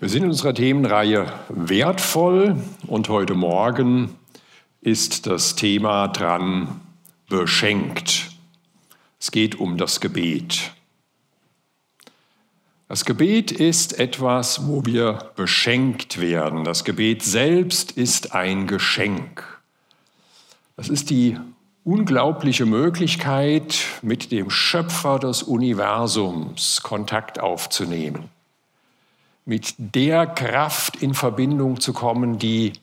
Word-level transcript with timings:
Wir 0.00 0.08
sind 0.08 0.22
in 0.22 0.28
unserer 0.28 0.54
Themenreihe 0.54 1.26
wertvoll 1.48 2.62
und 2.86 3.08
heute 3.08 3.34
Morgen 3.34 4.14
ist 4.80 5.26
das 5.26 5.56
Thema 5.56 6.06
dran 6.06 6.80
beschenkt. 7.28 8.30
Es 9.18 9.32
geht 9.32 9.58
um 9.58 9.76
das 9.76 9.98
Gebet. 10.00 10.70
Das 12.86 13.04
Gebet 13.04 13.50
ist 13.50 13.98
etwas, 13.98 14.68
wo 14.68 14.86
wir 14.86 15.32
beschenkt 15.34 16.20
werden. 16.20 16.62
Das 16.62 16.84
Gebet 16.84 17.24
selbst 17.24 17.90
ist 17.90 18.36
ein 18.36 18.68
Geschenk. 18.68 19.42
Das 20.76 20.88
ist 20.88 21.10
die 21.10 21.36
unglaubliche 21.82 22.66
Möglichkeit, 22.66 23.80
mit 24.02 24.30
dem 24.30 24.48
Schöpfer 24.48 25.18
des 25.18 25.42
Universums 25.42 26.84
Kontakt 26.84 27.40
aufzunehmen 27.40 28.30
mit 29.48 29.76
der 29.78 30.26
Kraft 30.26 30.96
in 30.96 31.14
Verbindung 31.14 31.80
zu 31.80 31.94
kommen, 31.94 32.38
die 32.38 32.74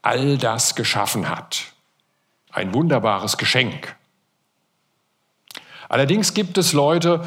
all 0.00 0.38
das 0.38 0.74
geschaffen 0.74 1.28
hat. 1.28 1.74
Ein 2.50 2.72
wunderbares 2.72 3.36
Geschenk. 3.36 3.94
Allerdings 5.90 6.32
gibt 6.32 6.56
es 6.56 6.72
Leute, 6.72 7.22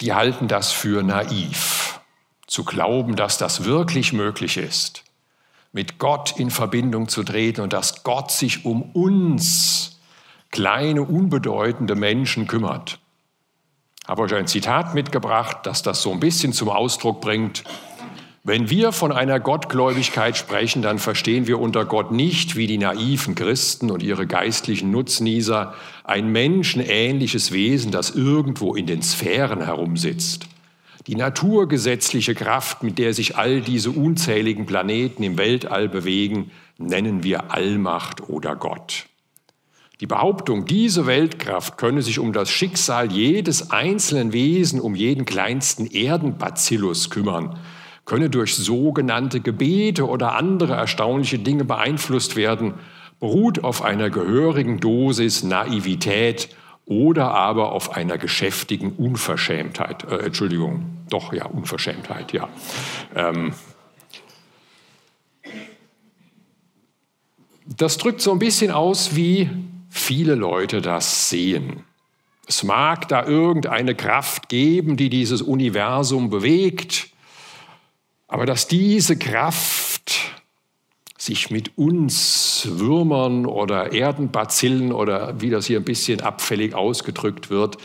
die 0.00 0.12
halten 0.12 0.46
das 0.46 0.70
für 0.70 1.02
naiv, 1.02 1.98
zu 2.46 2.62
glauben, 2.62 3.16
dass 3.16 3.38
das 3.38 3.64
wirklich 3.64 4.12
möglich 4.12 4.56
ist, 4.56 5.02
mit 5.72 5.98
Gott 5.98 6.38
in 6.38 6.52
Verbindung 6.52 7.08
zu 7.08 7.24
treten 7.24 7.62
und 7.62 7.72
dass 7.72 8.04
Gott 8.04 8.30
sich 8.30 8.64
um 8.64 8.82
uns, 8.92 9.98
kleine, 10.52 11.02
unbedeutende 11.02 11.96
Menschen 11.96 12.46
kümmert 12.46 13.00
habe 14.06 14.22
euch 14.22 14.34
ein 14.34 14.46
Zitat 14.46 14.94
mitgebracht, 14.94 15.58
das 15.64 15.82
das 15.82 16.02
so 16.02 16.12
ein 16.12 16.20
bisschen 16.20 16.52
zum 16.52 16.68
Ausdruck 16.68 17.20
bringt. 17.20 17.64
Wenn 18.46 18.68
wir 18.68 18.92
von 18.92 19.10
einer 19.10 19.40
Gottgläubigkeit 19.40 20.36
sprechen, 20.36 20.82
dann 20.82 20.98
verstehen 20.98 21.46
wir 21.46 21.58
unter 21.58 21.86
Gott 21.86 22.12
nicht, 22.12 22.56
wie 22.56 22.66
die 22.66 22.76
naiven 22.76 23.34
Christen 23.34 23.90
und 23.90 24.02
ihre 24.02 24.26
geistlichen 24.26 24.90
Nutznießer, 24.90 25.72
ein 26.04 26.30
menschenähnliches 26.30 27.52
Wesen, 27.52 27.90
das 27.90 28.10
irgendwo 28.10 28.74
in 28.74 28.84
den 28.84 29.00
Sphären 29.00 29.64
herumsitzt. 29.64 30.46
Die 31.06 31.16
naturgesetzliche 31.16 32.34
Kraft, 32.34 32.82
mit 32.82 32.98
der 32.98 33.14
sich 33.14 33.36
all 33.36 33.62
diese 33.62 33.90
unzähligen 33.90 34.66
Planeten 34.66 35.22
im 35.22 35.38
Weltall 35.38 35.88
bewegen, 35.88 36.50
nennen 36.76 37.22
wir 37.22 37.50
Allmacht 37.50 38.28
oder 38.28 38.56
Gott. 38.56 39.06
Die 40.00 40.06
Behauptung, 40.06 40.64
diese 40.64 41.06
Weltkraft 41.06 41.78
könne 41.78 42.02
sich 42.02 42.18
um 42.18 42.32
das 42.32 42.50
Schicksal 42.50 43.12
jedes 43.12 43.70
einzelnen 43.70 44.32
Wesen, 44.32 44.80
um 44.80 44.96
jeden 44.96 45.24
kleinsten 45.24 45.86
Erdenbazillus 45.86 47.10
kümmern, 47.10 47.60
könne 48.04 48.28
durch 48.28 48.56
sogenannte 48.56 49.40
Gebete 49.40 50.08
oder 50.08 50.34
andere 50.34 50.74
erstaunliche 50.74 51.38
Dinge 51.38 51.64
beeinflusst 51.64 52.34
werden, 52.34 52.74
beruht 53.20 53.62
auf 53.62 53.82
einer 53.82 54.10
gehörigen 54.10 54.80
Dosis 54.80 55.44
Naivität 55.44 56.48
oder 56.86 57.30
aber 57.30 57.72
auf 57.72 57.96
einer 57.96 58.18
geschäftigen 58.18 58.92
Unverschämtheit. 58.92 60.04
Äh, 60.10 60.26
Entschuldigung, 60.26 60.98
doch 61.08 61.32
ja, 61.32 61.46
Unverschämtheit, 61.46 62.32
ja. 62.32 62.48
Ähm, 63.14 63.52
das 67.64 67.96
drückt 67.96 68.20
so 68.20 68.32
ein 68.32 68.38
bisschen 68.38 68.70
aus 68.72 69.16
wie 69.16 69.48
viele 69.94 70.34
Leute 70.34 70.82
das 70.82 71.30
sehen. 71.30 71.84
Es 72.46 72.64
mag 72.64 73.08
da 73.08 73.24
irgendeine 73.24 73.94
Kraft 73.94 74.48
geben, 74.48 74.96
die 74.96 75.08
dieses 75.08 75.40
Universum 75.40 76.30
bewegt, 76.30 77.08
aber 78.26 78.44
dass 78.44 78.66
diese 78.66 79.16
Kraft 79.16 80.34
sich 81.16 81.50
mit 81.50 81.78
uns 81.78 82.68
Würmern 82.68 83.46
oder 83.46 83.92
Erdenbazillen 83.92 84.92
oder 84.92 85.40
wie 85.40 85.48
das 85.48 85.66
hier 85.66 85.78
ein 85.78 85.84
bisschen 85.84 86.20
abfällig 86.20 86.74
ausgedrückt 86.74 87.48
wird, 87.48 87.78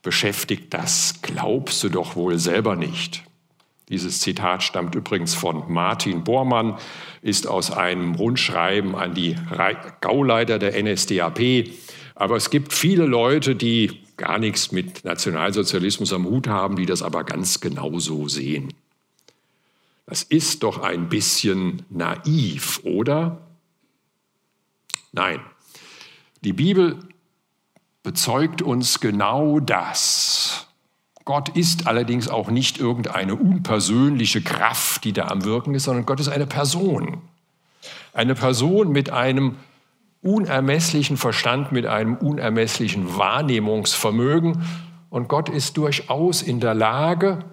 beschäftigt, 0.00 0.72
das 0.72 1.20
glaubst 1.22 1.82
du 1.82 1.88
doch 1.88 2.16
wohl 2.16 2.38
selber 2.38 2.76
nicht. 2.76 3.24
Dieses 3.88 4.20
Zitat 4.20 4.62
stammt 4.62 4.94
übrigens 4.94 5.34
von 5.34 5.70
Martin 5.72 6.24
Bormann, 6.24 6.78
ist 7.20 7.46
aus 7.46 7.70
einem 7.70 8.14
Rundschreiben 8.14 8.94
an 8.94 9.14
die 9.14 9.36
Gauleiter 10.00 10.58
der 10.58 10.80
NSDAP. 10.82 11.68
Aber 12.14 12.36
es 12.36 12.50
gibt 12.50 12.72
viele 12.72 13.06
Leute, 13.06 13.56
die 13.56 14.02
gar 14.16 14.38
nichts 14.38 14.72
mit 14.72 15.04
Nationalsozialismus 15.04 16.12
am 16.12 16.26
Hut 16.26 16.46
haben, 16.46 16.76
die 16.76 16.86
das 16.86 17.02
aber 17.02 17.24
ganz 17.24 17.60
genauso 17.60 18.28
sehen. 18.28 18.72
Das 20.06 20.22
ist 20.22 20.62
doch 20.62 20.78
ein 20.78 21.08
bisschen 21.08 21.84
naiv, 21.90 22.80
oder? 22.84 23.40
Nein. 25.12 25.40
Die 26.44 26.52
Bibel 26.52 26.98
bezeugt 28.02 28.62
uns 28.62 29.00
genau 29.00 29.60
das. 29.60 30.66
Gott 31.24 31.50
ist 31.50 31.86
allerdings 31.86 32.28
auch 32.28 32.50
nicht 32.50 32.78
irgendeine 32.78 33.36
unpersönliche 33.36 34.42
Kraft, 34.42 35.04
die 35.04 35.12
da 35.12 35.28
am 35.28 35.44
Wirken 35.44 35.74
ist, 35.74 35.84
sondern 35.84 36.06
Gott 36.06 36.20
ist 36.20 36.28
eine 36.28 36.46
Person. 36.46 37.22
Eine 38.12 38.34
Person 38.34 38.90
mit 38.90 39.10
einem 39.10 39.56
unermesslichen 40.22 41.16
Verstand, 41.16 41.72
mit 41.72 41.86
einem 41.86 42.16
unermesslichen 42.16 43.16
Wahrnehmungsvermögen. 43.16 44.64
Und 45.10 45.28
Gott 45.28 45.48
ist 45.48 45.76
durchaus 45.76 46.42
in 46.42 46.60
der 46.60 46.74
Lage 46.74 47.44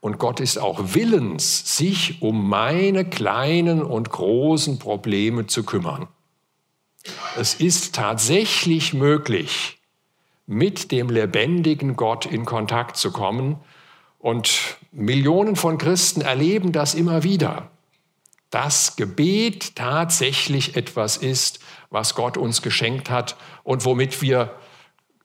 und 0.00 0.18
Gott 0.18 0.40
ist 0.40 0.58
auch 0.58 0.94
willens, 0.94 1.76
sich 1.76 2.22
um 2.22 2.48
meine 2.48 3.04
kleinen 3.04 3.82
und 3.82 4.10
großen 4.10 4.78
Probleme 4.78 5.46
zu 5.46 5.64
kümmern. 5.64 6.06
Es 7.36 7.54
ist 7.54 7.94
tatsächlich 7.94 8.94
möglich, 8.94 9.77
mit 10.48 10.92
dem 10.92 11.10
lebendigen 11.10 11.94
Gott 11.94 12.24
in 12.24 12.46
Kontakt 12.46 12.96
zu 12.96 13.12
kommen. 13.12 13.56
Und 14.18 14.78
Millionen 14.90 15.56
von 15.56 15.76
Christen 15.76 16.22
erleben 16.22 16.72
das 16.72 16.94
immer 16.94 17.22
wieder, 17.22 17.70
dass 18.48 18.96
Gebet 18.96 19.76
tatsächlich 19.76 20.74
etwas 20.74 21.18
ist, 21.18 21.60
was 21.90 22.14
Gott 22.14 22.38
uns 22.38 22.62
geschenkt 22.62 23.10
hat 23.10 23.36
und 23.62 23.84
womit 23.84 24.22
wir 24.22 24.54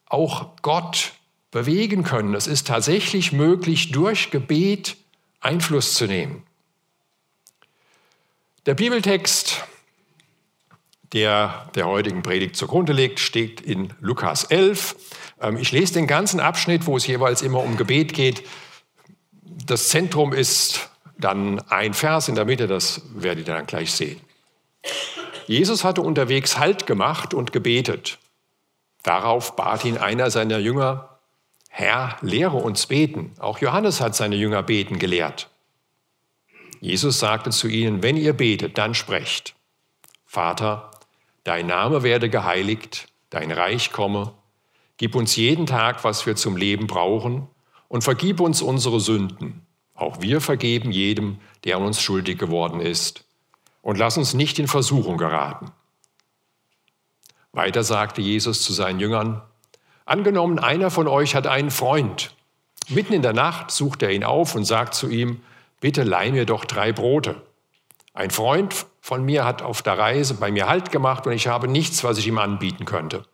auch 0.06 0.58
Gott 0.62 1.14
bewegen 1.52 2.04
können. 2.04 2.36
Es 2.36 2.46
ist 2.46 2.68
tatsächlich 2.68 3.32
möglich, 3.32 3.92
durch 3.92 4.30
Gebet 4.30 4.98
Einfluss 5.40 5.94
zu 5.94 6.06
nehmen. 6.06 6.44
Der 8.66 8.76
Bibeltext 8.76 9.64
der 11.14 11.70
der 11.76 11.88
heutigen 11.88 12.24
Predigt 12.24 12.56
zugrunde 12.56 12.94
liegt, 12.94 13.20
steht 13.20 13.62
in 13.62 13.94
Lukas 14.00 14.46
11. 14.46 14.96
Ähm, 15.42 15.58
ich 15.58 15.72
lese 15.72 15.94
den 15.94 16.08
ganzen 16.08 16.40
Abschnitt, 16.40 16.86
wo 16.86 16.98
es 16.98 17.08
jeweils 17.08 17.42
immer 17.42 17.60
um 17.60 17.78
Gebet 17.78 18.14
geht. 18.14 18.44
Das 19.66 19.90
Zentrum 19.90 20.34
ist 20.34 20.90
dann 21.18 21.60
ein 21.70 21.94
Vers 21.94 22.28
in 22.28 22.36
der 22.36 22.46
Mitte, 22.46 22.68
das 22.68 23.02
werdet 23.14 23.48
ihr 23.48 23.54
dann 23.54 23.66
gleich 23.66 23.92
sehen. 23.92 24.20
Jesus 25.48 25.84
hatte 25.84 26.02
unterwegs 26.02 26.58
Halt 26.58 26.86
gemacht 26.86 27.34
und 27.34 27.52
gebetet. 27.52 28.18
Darauf 29.04 29.56
bat 29.56 29.86
ihn 29.86 29.98
einer 29.98 30.32
seiner 30.32 30.58
Jünger, 30.58 31.20
Herr, 31.70 32.18
lehre 32.22 32.58
uns 32.58 32.86
beten. 32.86 33.34
Auch 33.40 33.58
Johannes 33.60 34.00
hat 34.00 34.16
seine 34.16 34.36
Jünger 34.36 34.64
beten 34.64 35.00
gelehrt. 35.00 35.50
Jesus 36.80 37.20
sagte 37.20 37.50
zu 37.50 37.68
ihnen, 37.68 38.04
wenn 38.04 38.16
ihr 38.16 38.34
betet, 38.34 38.78
dann 38.78 38.94
sprecht. 38.94 39.56
Vater, 40.26 40.92
Dein 41.44 41.68
Name 41.68 42.04
werde 42.04 42.30
geheiligt, 42.30 43.08
dein 43.30 43.52
Reich 43.52 43.92
komme. 43.92 44.34
Gib 44.98 45.16
uns 45.16 45.36
jeden 45.36 45.66
Tag, 45.66 46.04
was 46.04 46.26
wir 46.26 46.36
zum 46.36 46.56
Leben 46.56 46.88
brauchen, 46.88 47.48
und 47.90 48.04
vergib 48.04 48.40
uns 48.40 48.62
unsere 48.62 49.00
Sünden. 49.00 49.66
Auch 49.94 50.22
wir 50.22 50.42
vergeben 50.42 50.92
jedem, 50.92 51.40
der 51.64 51.78
an 51.78 51.84
uns 51.84 52.02
schuldig 52.02 52.40
geworden 52.40 52.80
ist. 52.80 53.26
Und 53.82 53.98
lass 53.98 54.18
uns 54.18 54.34
nicht 54.34 54.58
in 54.58 54.68
Versuchung 54.68 55.18
geraten. 55.18 55.72
Weiter 57.52 57.84
sagte 57.84 58.22
Jesus 58.22 58.64
zu 58.64 58.74
seinen 58.74 59.00
Jüngern, 59.00 59.42
angenommen, 60.06 60.58
einer 60.58 60.90
von 60.90 61.08
euch 61.08 61.36
hat 61.36 61.46
einen 61.46 61.70
Freund. 61.70 62.34
Mitten 62.90 63.14
in 63.14 63.22
der 63.22 63.34
Nacht 63.34 63.70
sucht 63.72 64.02
er 64.02 64.12
ihn 64.12 64.24
auf 64.24 64.56
und 64.56 64.66
sagt 64.66 64.96
zu 64.96 65.10
ihm, 65.10 65.42
bitte 65.80 66.04
leih 66.04 66.32
mir 66.32 66.46
doch 66.46 66.66
drei 66.66 66.92
Brote. 66.92 67.42
Ein 68.14 68.32
Freund 68.32 68.86
von 69.04 69.26
mir 69.26 69.44
hat 69.44 69.62
auf 69.62 69.82
der 69.82 69.98
Reise 69.98 70.36
bei 70.36 70.50
mir 70.50 70.70
Halt 70.70 70.90
gemacht 70.90 71.28
und 71.28 71.34
ich 71.34 71.48
habe 71.48 71.68
nichts, 71.68 72.06
was 72.06 72.18
ich 72.18 72.26
ihm 72.26 72.38
anbieten 72.38 72.86
könnte. 72.86 73.26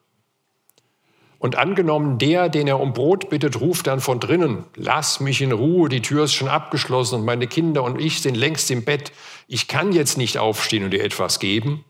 Und 1.38 1.57
angenommen, 1.57 2.18
der, 2.18 2.50
den 2.50 2.68
er 2.68 2.80
um 2.80 2.94
Brot 2.94 3.30
bittet, 3.30 3.62
ruft 3.62 3.86
dann 3.86 4.00
von 4.00 4.19
drinnen, 4.19 4.66
lass 4.75 5.19
mich 5.19 5.44
in 5.44 5.51
Ruhe, 5.51 5.88
die 5.88 6.01
Tür 6.01 6.24
ist 6.24 6.33
schon 6.33 6.48
abgeschlossen 6.48 7.19
und 7.19 7.25
meine 7.25 7.45
Kinder 7.45 7.83
und 7.83 8.01
ich 8.01 8.24
sind 8.24 8.33
längst 8.33 8.71
im 8.71 8.83
Bett, 8.83 9.12
ich 9.48 9.68
kann 9.68 9.92
jetzt 9.92 10.18
nicht 10.18 10.39
aufstehen 10.39 10.86
und 10.86 10.89
dir 10.89 11.04
etwas 11.04 11.38
geben. 11.38 11.86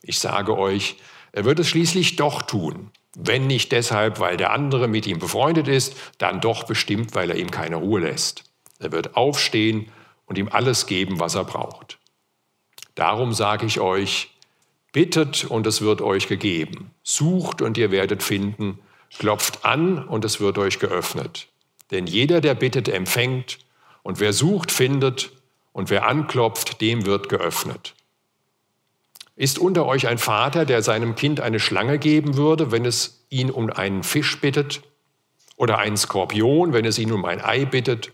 Ich 0.00 0.20
sage 0.20 0.56
euch, 0.56 0.94
er 1.32 1.44
wird 1.44 1.58
es 1.58 1.68
schließlich 1.68 2.14
doch 2.14 2.42
tun. 2.42 2.92
Wenn 3.16 3.48
nicht 3.48 3.72
deshalb, 3.72 4.20
weil 4.20 4.36
der 4.36 4.52
andere 4.52 4.86
mit 4.86 5.08
ihm 5.08 5.18
befreundet 5.18 5.66
ist, 5.66 5.96
dann 6.18 6.40
doch 6.40 6.62
bestimmt, 6.62 7.16
weil 7.16 7.30
er 7.30 7.36
ihm 7.36 7.50
keine 7.50 7.76
Ruhe 7.76 7.98
lässt. 7.98 8.44
Er 8.78 8.92
wird 8.92 9.16
aufstehen 9.16 9.90
und 10.24 10.38
ihm 10.38 10.48
alles 10.52 10.86
geben, 10.86 11.18
was 11.18 11.34
er 11.34 11.42
braucht. 11.42 11.97
Darum 12.98 13.32
sage 13.32 13.64
ich 13.64 13.78
euch, 13.78 14.30
bittet 14.92 15.44
und 15.44 15.68
es 15.68 15.82
wird 15.82 16.00
euch 16.02 16.26
gegeben, 16.26 16.90
sucht 17.04 17.62
und 17.62 17.78
ihr 17.78 17.92
werdet 17.92 18.24
finden, 18.24 18.80
klopft 19.16 19.64
an 19.64 20.02
und 20.04 20.24
es 20.24 20.40
wird 20.40 20.58
euch 20.58 20.80
geöffnet. 20.80 21.46
Denn 21.92 22.08
jeder, 22.08 22.40
der 22.40 22.56
bittet, 22.56 22.88
empfängt, 22.88 23.58
und 24.02 24.18
wer 24.18 24.32
sucht, 24.32 24.72
findet, 24.72 25.30
und 25.70 25.90
wer 25.90 26.08
anklopft, 26.08 26.80
dem 26.80 27.06
wird 27.06 27.28
geöffnet. 27.28 27.94
Ist 29.36 29.60
unter 29.60 29.86
euch 29.86 30.08
ein 30.08 30.18
Vater, 30.18 30.64
der 30.64 30.82
seinem 30.82 31.14
Kind 31.14 31.38
eine 31.38 31.60
Schlange 31.60 32.00
geben 32.00 32.36
würde, 32.36 32.72
wenn 32.72 32.84
es 32.84 33.24
ihn 33.30 33.52
um 33.52 33.70
einen 33.70 34.02
Fisch 34.02 34.40
bittet? 34.40 34.82
Oder 35.56 35.78
einen 35.78 35.96
Skorpion, 35.96 36.72
wenn 36.72 36.84
es 36.84 36.98
ihn 36.98 37.12
um 37.12 37.24
ein 37.24 37.40
Ei 37.40 37.64
bittet? 37.64 38.10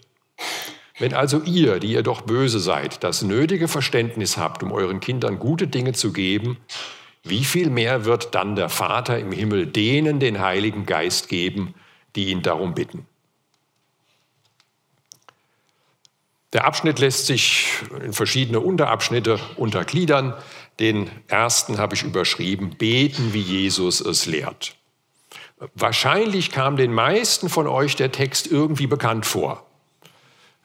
Wenn 0.99 1.13
also 1.13 1.41
ihr, 1.43 1.81
die 1.81 1.93
ihr 1.93 2.03
doch 2.03 2.21
böse 2.21 2.61
seid, 2.61 3.03
das 3.03 3.23
nötige 3.23 3.67
Verständnis 3.67 4.37
habt, 4.37 4.63
um 4.63 4.71
euren 4.71 5.01
Kindern 5.01 5.39
gute 5.39 5.67
Dinge 5.67 5.93
zu 5.93 6.13
geben, 6.13 6.59
wie 7.25 7.45
viel 7.45 7.71
mehr 7.71 8.05
wird 8.05 8.35
dann 8.35 8.55
der 8.55 8.69
Vater 8.69 9.19
im 9.19 9.33
Himmel 9.33 9.67
denen 9.67 10.21
den 10.21 10.41
Heiligen 10.41 10.87
Geist 10.87 11.29
geben, 11.29 11.75
die 12.15 12.27
ihn 12.27 12.43
darum 12.43 12.75
bitten? 12.75 13.07
Der 16.53 16.67
Abschnitt 16.67 17.01
lässt 17.01 17.27
sich 17.27 17.67
in 18.01 18.13
verschiedene 18.13 18.61
Unterabschnitte 18.61 19.41
untergliedern. 19.57 20.35
Den 20.79 21.11
ersten 21.27 21.79
habe 21.79 21.97
ich 21.97 22.05
überschrieben, 22.05 22.77
beten, 22.77 23.33
wie 23.33 23.41
Jesus 23.41 24.01
es 24.01 24.27
lehrt. 24.27 24.77
Wahrscheinlich 25.75 26.53
kam 26.53 26.77
den 26.77 26.95
meisten 26.95 27.49
von 27.49 27.67
euch 27.67 27.97
der 27.97 28.13
Text 28.13 28.47
irgendwie 28.47 28.87
bekannt 28.87 29.27
vor. 29.27 29.67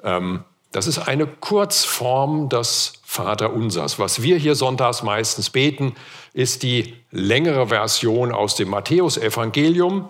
Ähm, 0.03 0.43
das 0.71 0.85
ist 0.85 0.99
eine 0.99 1.25
Kurzform 1.25 2.49
des 2.49 2.93
Vaterunsers. 3.03 3.97
Was 3.97 4.21
wir 4.21 4.37
hier 4.37 4.53
sonntags 4.53 5.01
meistens 5.01 5.49
beten, 5.49 5.95
ist 6.33 6.61
die 6.61 6.95
längere 7.09 7.67
Version 7.67 8.31
aus 8.31 8.55
dem 8.55 8.69
Matthäusevangelium. 8.69 10.09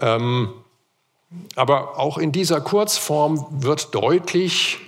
Ähm, 0.00 0.52
aber 1.54 1.98
auch 1.98 2.18
in 2.18 2.32
dieser 2.32 2.60
Kurzform 2.60 3.46
wird 3.50 3.94
deutlich, 3.94 4.78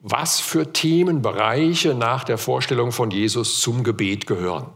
was 0.00 0.40
für 0.40 0.72
Themenbereiche 0.72 1.94
nach 1.94 2.24
der 2.24 2.38
Vorstellung 2.38 2.90
von 2.90 3.10
Jesus 3.10 3.60
zum 3.60 3.84
Gebet 3.84 4.26
gehören. 4.26 4.72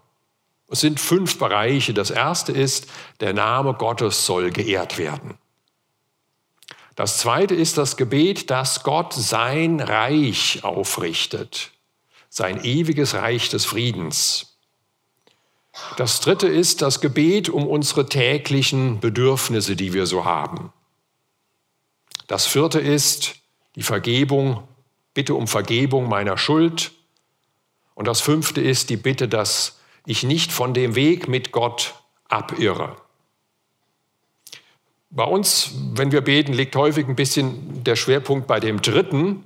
Es 0.69 0.81
sind 0.81 1.01
fünf 1.01 1.39
Bereiche. 1.39 1.95
Das 1.95 2.11
erste 2.11 2.53
ist, 2.53 2.87
der 3.21 3.33
Name 3.33 3.75
Gottes 3.75 4.27
soll 4.27 4.51
geehrt 4.51 4.99
werden. 4.99 5.39
Das 6.95 7.19
zweite 7.19 7.55
ist 7.55 7.77
das 7.77 7.97
Gebet, 7.97 8.51
dass 8.51 8.85
Gott 8.85 9.13
sein 9.13 9.81
Reich 9.81 10.63
aufrichtet, 10.63 11.73
sein 12.29 12.63
ewiges 12.63 13.15
Reich 13.15 13.49
des 13.49 13.65
Friedens. 13.65 14.57
Das 15.97 16.21
dritte 16.21 16.47
ist 16.47 16.83
das 16.83 17.01
Gebet 17.01 17.49
um 17.49 17.67
unsere 17.67 18.07
täglichen 18.07 19.01
Bedürfnisse, 19.01 19.75
die 19.75 19.93
wir 19.93 20.07
so 20.07 20.25
haben. 20.25 20.73
Das 22.29 22.47
vierte 22.47 22.79
ist 22.79 23.37
die 23.75 23.83
Vergebung 23.83 24.69
Bitte 25.15 25.37
um 25.37 25.47
Vergebung 25.47 26.09
meiner 26.09 26.37
Schuld. 26.37 26.93
Und 27.95 28.09
das 28.09 28.21
fünfte 28.21 28.61
ist 28.61 28.91
die 28.91 28.97
Bitte, 28.97 29.29
dass 29.29 29.79
ich 30.07 30.25
nicht 30.25 30.53
von 30.53 30.75
dem 30.75 30.97
Weg 30.97 31.29
mit 31.29 31.53
Gott 31.53 31.95
abirre. 32.29 32.97
Bei 35.15 35.25
uns, 35.25 35.71
wenn 35.95 36.11
wir 36.11 36.23
beten, 36.23 36.53
liegt 36.53 36.75
häufig 36.75 37.07
ein 37.07 37.15
bisschen 37.15 37.85
der 37.85 37.95
Schwerpunkt 37.95 38.49
bei 38.49 38.59
dem 38.59 38.83
dritten, 38.83 39.45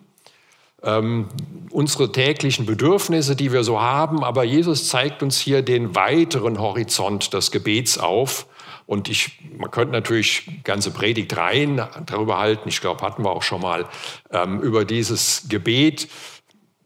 ähm, 0.83 1.29
unsere 1.71 2.11
täglichen 2.11 2.65
Bedürfnisse, 2.65 3.37
die 3.37 3.53
wir 3.53 3.63
so 3.65 3.79
haben. 3.79 4.25
Aber 4.25 4.45
Jesus 4.45 4.89
zeigt 4.89 5.23
uns 5.23 5.39
hier 5.39 5.61
den 5.61 5.95
weiteren 5.95 6.59
Horizont 6.59 7.35
des 7.35 7.51
Gebets 7.51 7.99
auf. 7.99 8.47
Und 8.87 9.11
ich, 9.11 9.41
man 9.59 9.71
könnte 9.71 9.93
natürlich 9.93 10.49
ganze 10.65 10.91
Predigt 10.91 11.37
rein 11.37 11.87
darüber 12.07 12.39
halten. 12.39 12.71
Ich 12.71 12.81
glaube, 12.81 13.05
hatten 13.05 13.23
wir 13.23 13.31
auch 13.31 13.43
schon 13.43 13.61
mal 13.61 13.85
ähm, 14.31 14.63
über 14.63 14.87
dieses 14.87 15.51
Gebet. 15.51 16.05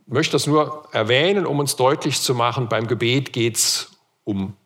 Ich 0.06 0.12
möchte 0.12 0.32
das 0.32 0.48
nur 0.48 0.88
erwähnen, 0.90 1.46
um 1.46 1.60
uns 1.60 1.76
deutlich 1.76 2.20
zu 2.20 2.34
machen, 2.34 2.68
beim 2.68 2.88
Gebet 2.88 3.32
geht 3.32 3.54
es 3.58 3.92
um 4.24 4.56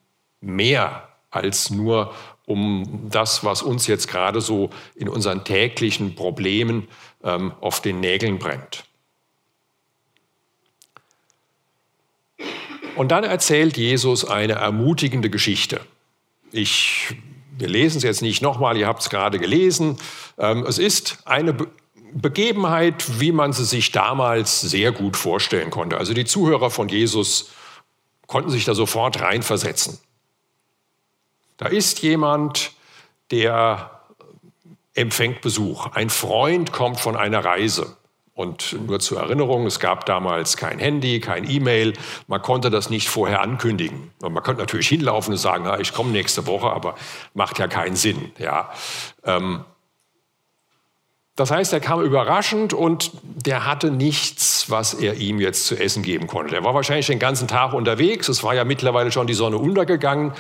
mehr 0.41 1.07
als 1.31 1.69
nur 1.69 2.15
um 2.47 3.09
das, 3.11 3.45
was 3.45 3.63
uns 3.63 3.87
jetzt 3.87 4.09
gerade 4.09 4.41
so 4.41 4.71
in 4.95 5.09
unseren 5.09 5.45
täglichen 5.45 6.15
Problemen 6.15 6.89
ähm, 7.23 7.53
auf 7.61 7.83
den 7.83 8.01
Nägeln 8.01 8.39
brennt. 8.39 8.85
Und 12.95 13.09
dann 13.09 13.25
erzählt 13.25 13.77
Jesus 13.77 14.25
eine 14.25 14.55
ermutigende 14.55 15.29
Geschichte. 15.29 15.81
Ich, 16.53 17.15
wir 17.59 17.69
lesen 17.69 17.99
es 17.99 18.05
jetzt 18.05 18.23
nicht 18.23 18.41
nochmal, 18.41 18.79
ihr 18.79 18.87
habt 18.87 19.03
es 19.03 19.11
gerade 19.11 19.39
gelesen. 19.39 19.99
Ähm, 20.39 20.65
es 20.67 20.79
ist 20.79 21.19
eine 21.27 21.55
Begebenheit, 22.15 23.21
wie 23.21 23.33
man 23.33 23.53
sie 23.53 23.67
sich 23.67 23.93
damals 23.93 24.63
sehr 24.63 24.93
gut 24.93 25.17
vorstellen 25.17 25.71
konnte. 25.71 25.99
Also 25.99 26.15
die 26.15 26.25
Zuhörer 26.25 26.71
von 26.71 26.89
Jesus 26.89 27.51
konnten 28.27 28.51
sich 28.51 28.65
da 28.65 28.75
sofort 28.75 29.21
reinversetzen. 29.21 29.99
Da 31.57 31.67
ist 31.67 32.03
jemand, 32.03 32.73
der 33.31 33.91
empfängt 34.95 35.41
Besuch. 35.41 35.89
Ein 35.93 36.11
Freund 36.11 36.73
kommt 36.73 37.01
von 37.01 37.17
einer 37.17 37.45
Reise. 37.45 37.97
Und 38.35 38.77
nur 38.87 39.01
zur 39.01 39.19
Erinnerung, 39.19 39.67
es 39.67 39.81
gab 39.81 40.05
damals 40.05 40.59
kein 40.59 40.79
Handy, 40.79 41.21
kein 41.21 41.49
E-Mail, 41.49 41.95
man 42.27 42.43
konnte 42.43 42.69
das 42.69 42.91
nicht 42.91 43.09
vorher 43.09 43.41
ankündigen. 43.41 44.11
Und 44.21 44.35
man 44.35 44.43
könnte 44.43 44.61
natürlich 44.61 44.89
hinlaufen 44.89 45.33
und 45.33 45.39
sagen, 45.39 45.67
ich 45.81 45.95
komme 45.95 46.11
nächste 46.11 46.47
Woche, 46.47 46.69
aber 46.69 46.97
macht 47.33 47.59
ja 47.59 47.67
keinen 47.67 47.97
Sinn. 47.97 48.33
Ja. 48.39 48.71
Ähm, 49.25 49.65
das 51.35 51.51
heißt, 51.51 51.73
er 51.75 51.81
kam 51.81 52.03
überraschend 52.03 52.75
und 52.75 53.13
der 53.23 53.67
hatte 53.67 53.91
nichts, 53.91 54.71
was 54.71 54.95
er 54.95 55.15
ihm 55.15 55.39
jetzt 55.39 55.67
zu 55.67 55.79
essen 55.79 56.03
geben 56.03 56.27
konnte. 56.27 56.57
Er 56.57 56.65
war 56.65 56.75
wahrscheinlich 56.75 57.07
den 57.07 57.19
ganzen 57.19 57.47
Tag 57.47 57.75
unterwegs. 57.75 58.29
Es 58.29 58.43
war 58.43 58.55
ja 58.55 58.65
mittlerweile 58.65 59.13
schon 59.13 59.27
die 59.27 59.35
Sonne 59.35 59.59
untergegangen. 59.59 60.33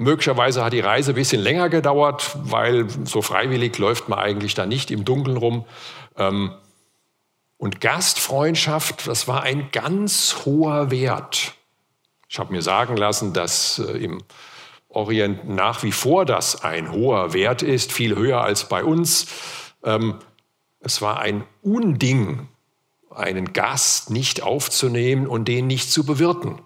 Möglicherweise 0.00 0.64
hat 0.64 0.72
die 0.72 0.80
Reise 0.80 1.12
ein 1.12 1.14
bisschen 1.14 1.42
länger 1.42 1.68
gedauert, 1.68 2.34
weil 2.34 2.86
so 3.04 3.20
freiwillig 3.20 3.76
läuft 3.76 4.08
man 4.08 4.18
eigentlich 4.18 4.54
da 4.54 4.64
nicht 4.64 4.90
im 4.90 5.04
Dunkeln 5.04 5.36
rum. 5.36 5.66
Ähm, 6.16 6.54
und 7.58 7.82
Gastfreundschaft, 7.82 9.06
das 9.06 9.28
war 9.28 9.42
ein 9.42 9.68
ganz 9.72 10.46
hoher 10.46 10.90
Wert. 10.90 11.52
Ich 12.30 12.38
habe 12.38 12.50
mir 12.50 12.62
sagen 12.62 12.96
lassen, 12.96 13.34
dass 13.34 13.78
äh, 13.78 13.98
im 13.98 14.22
Orient 14.88 15.46
nach 15.46 15.82
wie 15.82 15.92
vor 15.92 16.24
das 16.24 16.64
ein 16.64 16.92
hoher 16.92 17.34
Wert 17.34 17.60
ist, 17.60 17.92
viel 17.92 18.16
höher 18.16 18.40
als 18.40 18.70
bei 18.70 18.82
uns. 18.82 19.26
Ähm, 19.84 20.14
es 20.80 21.02
war 21.02 21.20
ein 21.20 21.44
Unding, 21.60 22.48
einen 23.10 23.52
Gast 23.52 24.08
nicht 24.08 24.42
aufzunehmen 24.42 25.26
und 25.26 25.46
den 25.46 25.66
nicht 25.66 25.92
zu 25.92 26.06
bewirten. 26.06 26.62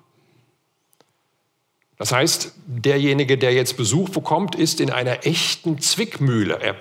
Das 1.97 2.13
heißt, 2.13 2.53
derjenige, 2.67 3.39
der 3.39 3.53
jetzt 3.53 3.77
Besuch 3.77 4.09
bekommt, 4.09 4.55
ist 4.55 4.81
in 4.81 4.91
einer 4.91 5.27
echten 5.27 5.81
Zwickmühle. 5.81 6.59
Er, 6.61 6.77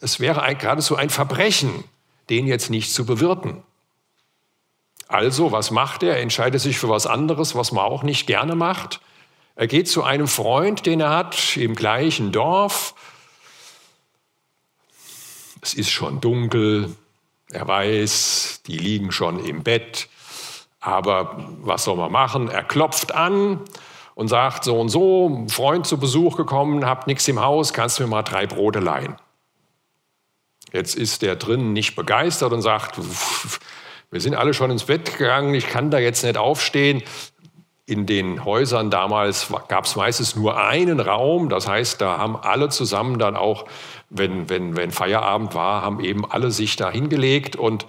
es 0.00 0.18
wäre 0.18 0.42
ein, 0.42 0.58
geradezu 0.58 0.96
ein 0.96 1.10
Verbrechen, 1.10 1.84
den 2.30 2.46
jetzt 2.46 2.70
nicht 2.70 2.92
zu 2.92 3.06
bewirten. 3.06 3.62
Also, 5.06 5.52
was 5.52 5.70
macht 5.70 6.02
er? 6.02 6.16
Er 6.16 6.22
entscheidet 6.22 6.60
sich 6.60 6.78
für 6.78 6.88
was 6.88 7.06
anderes, 7.06 7.54
was 7.54 7.70
man 7.70 7.84
auch 7.84 8.02
nicht 8.02 8.26
gerne 8.26 8.56
macht. 8.56 9.00
Er 9.54 9.68
geht 9.68 9.88
zu 9.88 10.02
einem 10.02 10.26
Freund, 10.26 10.84
den 10.86 11.00
er 11.00 11.10
hat, 11.10 11.56
im 11.56 11.76
gleichen 11.76 12.32
Dorf. 12.32 12.94
Es 15.60 15.74
ist 15.74 15.90
schon 15.90 16.20
dunkel. 16.20 16.96
Er 17.52 17.68
weiß, 17.68 18.62
die 18.66 18.76
liegen 18.76 19.12
schon 19.12 19.44
im 19.44 19.62
Bett. 19.62 20.08
Aber 20.80 21.48
was 21.60 21.84
soll 21.84 21.96
man 21.96 22.10
machen? 22.10 22.48
Er 22.48 22.64
klopft 22.64 23.12
an 23.12 23.60
und 24.14 24.28
sagt 24.28 24.64
so 24.64 24.80
und 24.80 24.88
so, 24.88 25.44
Freund 25.48 25.86
zu 25.86 25.98
Besuch 25.98 26.36
gekommen, 26.36 26.86
habt 26.86 27.06
nichts 27.06 27.26
im 27.28 27.40
Haus, 27.40 27.72
kannst 27.72 27.98
du 27.98 28.04
mir 28.04 28.08
mal 28.08 28.22
drei 28.22 28.46
Brote 28.46 28.80
leihen? 28.80 29.16
Jetzt 30.72 30.96
ist 30.96 31.22
der 31.22 31.36
drinnen 31.36 31.72
nicht 31.72 31.94
begeistert 31.94 32.52
und 32.52 32.62
sagt, 32.62 32.98
wir 34.10 34.20
sind 34.20 34.34
alle 34.34 34.54
schon 34.54 34.70
ins 34.70 34.84
Bett 34.84 35.18
gegangen, 35.18 35.54
ich 35.54 35.68
kann 35.68 35.90
da 35.90 35.98
jetzt 35.98 36.24
nicht 36.24 36.36
aufstehen. 36.36 37.02
In 37.86 38.06
den 38.06 38.44
Häusern 38.44 38.90
damals 38.90 39.52
gab 39.68 39.84
es 39.84 39.94
meistens 39.94 40.36
nur 40.36 40.58
einen 40.58 41.00
Raum, 41.00 41.48
das 41.48 41.68
heißt, 41.68 42.00
da 42.00 42.18
haben 42.18 42.36
alle 42.36 42.70
zusammen 42.70 43.18
dann 43.18 43.36
auch, 43.36 43.66
wenn, 44.08 44.48
wenn, 44.48 44.76
wenn 44.76 44.90
Feierabend 44.90 45.54
war, 45.54 45.82
haben 45.82 46.00
eben 46.00 46.28
alle 46.30 46.50
sich 46.50 46.76
da 46.76 46.90
hingelegt 46.90 47.56
und 47.56 47.86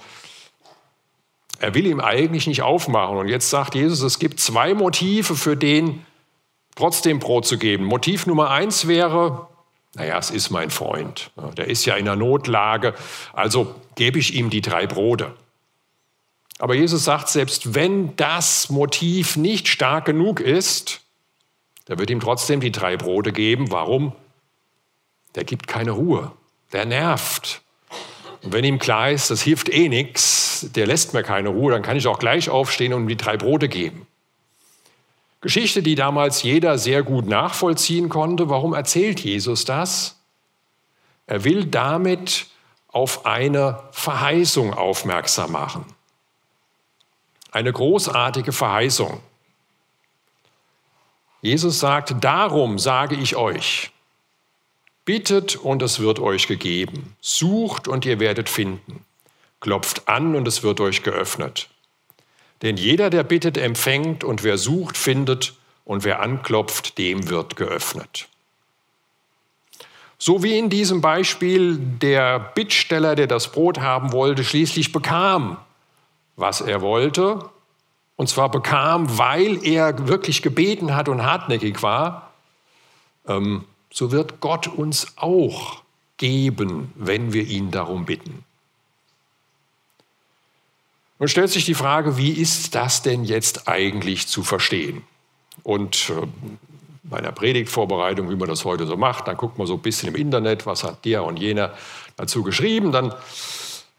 er 1.60 1.74
will 1.74 1.86
ihm 1.86 2.01
eigentlich 2.01 2.48
nicht 2.48 2.62
aufmachen. 2.62 3.17
Und 3.17 3.29
jetzt 3.29 3.50
sagt 3.50 3.75
Jesus, 3.75 4.01
es 4.01 4.20
gibt 4.20 4.39
zwei 4.39 4.74
Motive 4.74 5.36
für 5.36 5.55
den, 5.55 6.05
trotzdem 6.75 7.20
Brot 7.20 7.46
zu 7.46 7.58
geben. 7.58 7.86
Motiv 7.86 8.27
Nummer 8.27 8.51
eins 8.51 8.88
wäre, 8.88 9.48
naja, 9.96 10.17
es 10.17 10.29
ist 10.29 10.50
mein 10.50 10.70
Freund. 10.70 11.32
Der 11.58 11.67
ist 11.67 11.86
ja 11.86 11.96
in 11.96 12.08
einer 12.08 12.17
Notlage. 12.17 12.94
Also 13.34 13.74
gebe 13.96 14.20
ich 14.20 14.36
ihm 14.36 14.50
die 14.50 14.62
drei 14.62 14.88
Brote. 14.88 15.34
Aber 16.60 16.75
Jesus 16.75 17.03
sagt, 17.03 17.29
selbst 17.29 17.74
wenn 17.75 18.15
das 18.15 18.70
Motiv 18.70 19.38
nicht 19.38 19.67
stark 19.67 20.05
genug 20.05 20.39
ist, 20.39 21.01
der 21.88 21.98
wird 22.00 22.10
ihm 22.10 22.20
trotzdem 22.20 22.60
die 22.60 22.72
drei 22.72 22.98
Brote 22.98 23.32
geben. 23.32 23.72
Warum? 23.72 24.13
Der 25.36 25.44
gibt 25.44 25.67
keine 25.67 25.91
Ruhe. 25.91 26.32
Der 26.74 26.86
nervt. 26.86 27.62
Und 28.41 28.53
wenn 28.53 28.63
ihm 28.63 28.79
klar 28.79 29.12
ist, 29.12 29.32
das 29.32 29.41
hilft 29.41 29.70
eh 29.70 29.89
nichts, 29.89 30.67
der 30.75 30.88
lässt 30.88 31.13
mir 31.13 31.24
keine 31.24 31.50
Ruhe, 31.50 31.72
dann 31.72 31.82
kann 31.82 31.98
ich 31.98 32.08
auch 32.08 32.20
gleich 32.20 32.50
aufstehen 32.50 32.94
und 32.94 33.03
ihm 33.03 33.08
die 33.08 33.17
drei 33.17 33.38
Brote 33.38 33.67
geben. 33.67 34.08
Geschichte, 35.46 35.84
die 35.84 35.94
damals 35.94 36.42
jeder 36.42 36.80
sehr 36.80 37.04
gut 37.04 37.28
nachvollziehen 37.28 38.10
konnte. 38.10 38.50
Warum 38.50 38.74
erzählt 38.74 39.20
Jesus 39.20 39.64
das? 39.64 40.20
Er 41.28 41.44
will 41.44 41.66
damit 41.66 42.48
auf 42.88 43.28
eine 43.28 43.84
Verheißung 43.92 44.74
aufmerksam 44.74 45.52
machen. 45.52 45.86
Eine 47.52 47.72
großartige 47.72 48.54
Verheißung. 48.54 49.20
Jesus 51.44 51.80
sagt, 51.80 52.16
darum 52.24 52.80
sage 52.80 53.16
ich 53.16 53.36
euch, 53.36 53.92
bittet 55.06 55.58
und 55.58 55.84
es 55.84 56.00
wird 56.00 56.18
euch 56.18 56.48
gegeben, 56.48 57.16
sucht 57.22 57.88
und 57.88 58.04
ihr 58.04 58.20
werdet 58.20 58.50
finden, 58.50 59.06
klopft 59.60 60.08
an 60.08 60.36
und 60.36 60.48
es 60.48 60.64
wird 60.64 60.80
euch 60.80 61.04
geöffnet. 61.04 61.70
Denn 62.62 62.77
jeder, 62.77 63.09
der 63.09 63.24
bittet, 63.24 63.57
empfängt 63.57 64.24
und 64.24 64.43
wer 64.43 64.57
sucht, 64.57 64.97
findet 64.97 65.55
und 65.83 66.03
wer 66.03 66.21
anklopft, 66.21 66.97
dem 66.97 67.29
wird 67.29 67.55
geöffnet. 67.55 68.27
So 70.17 70.43
wie 70.43 70.57
in 70.57 70.69
diesem 70.69 71.01
Beispiel 71.01 71.77
der 71.77 72.39
Bittsteller, 72.39 73.15
der 73.15 73.27
das 73.27 73.51
Brot 73.51 73.79
haben 73.79 74.13
wollte, 74.13 74.43
schließlich 74.43 74.91
bekam, 74.91 75.57
was 76.38 76.62
er 76.62 76.81
wollte, 76.81 77.50
und 78.15 78.29
zwar 78.29 78.50
bekam, 78.50 79.17
weil 79.17 79.65
er 79.65 80.07
wirklich 80.07 80.41
gebeten 80.41 80.95
hat 80.95 81.09
und 81.09 81.24
hartnäckig 81.24 81.83
war, 81.83 82.31
ähm, 83.27 83.65
so 83.91 84.12
wird 84.12 84.39
Gott 84.39 84.67
uns 84.67 85.17
auch 85.17 85.81
geben, 86.17 86.93
wenn 86.95 87.33
wir 87.33 87.43
ihn 87.43 87.71
darum 87.71 88.05
bitten. 88.05 88.45
Nun 91.19 91.29
stellt 91.29 91.50
sich 91.50 91.65
die 91.65 91.75
Frage, 91.75 92.17
wie 92.17 92.31
ist 92.31 92.75
das 92.75 93.01
denn 93.01 93.24
jetzt 93.24 93.67
eigentlich 93.67 94.27
zu 94.27 94.43
verstehen? 94.43 95.03
Und 95.63 96.10
äh, 96.10 96.27
bei 97.03 97.17
einer 97.17 97.31
Predigtvorbereitung, 97.31 98.29
wie 98.29 98.36
man 98.36 98.50
das 98.50 98.65
heute 98.65 98.86
so 98.86 98.98
macht, 98.98 99.27
dann 99.27 99.38
guckt 99.38 99.57
man 99.57 99.67
so 99.67 99.75
ein 99.75 99.81
bisschen 99.81 100.10
im 100.10 100.15
Internet, 100.15 100.65
was 100.65 100.84
hat 100.84 101.05
der 101.05 101.24
und 101.24 101.38
jener 101.38 101.74
dazu 102.17 102.43
geschrieben. 102.43 102.91
Dann 102.91 103.13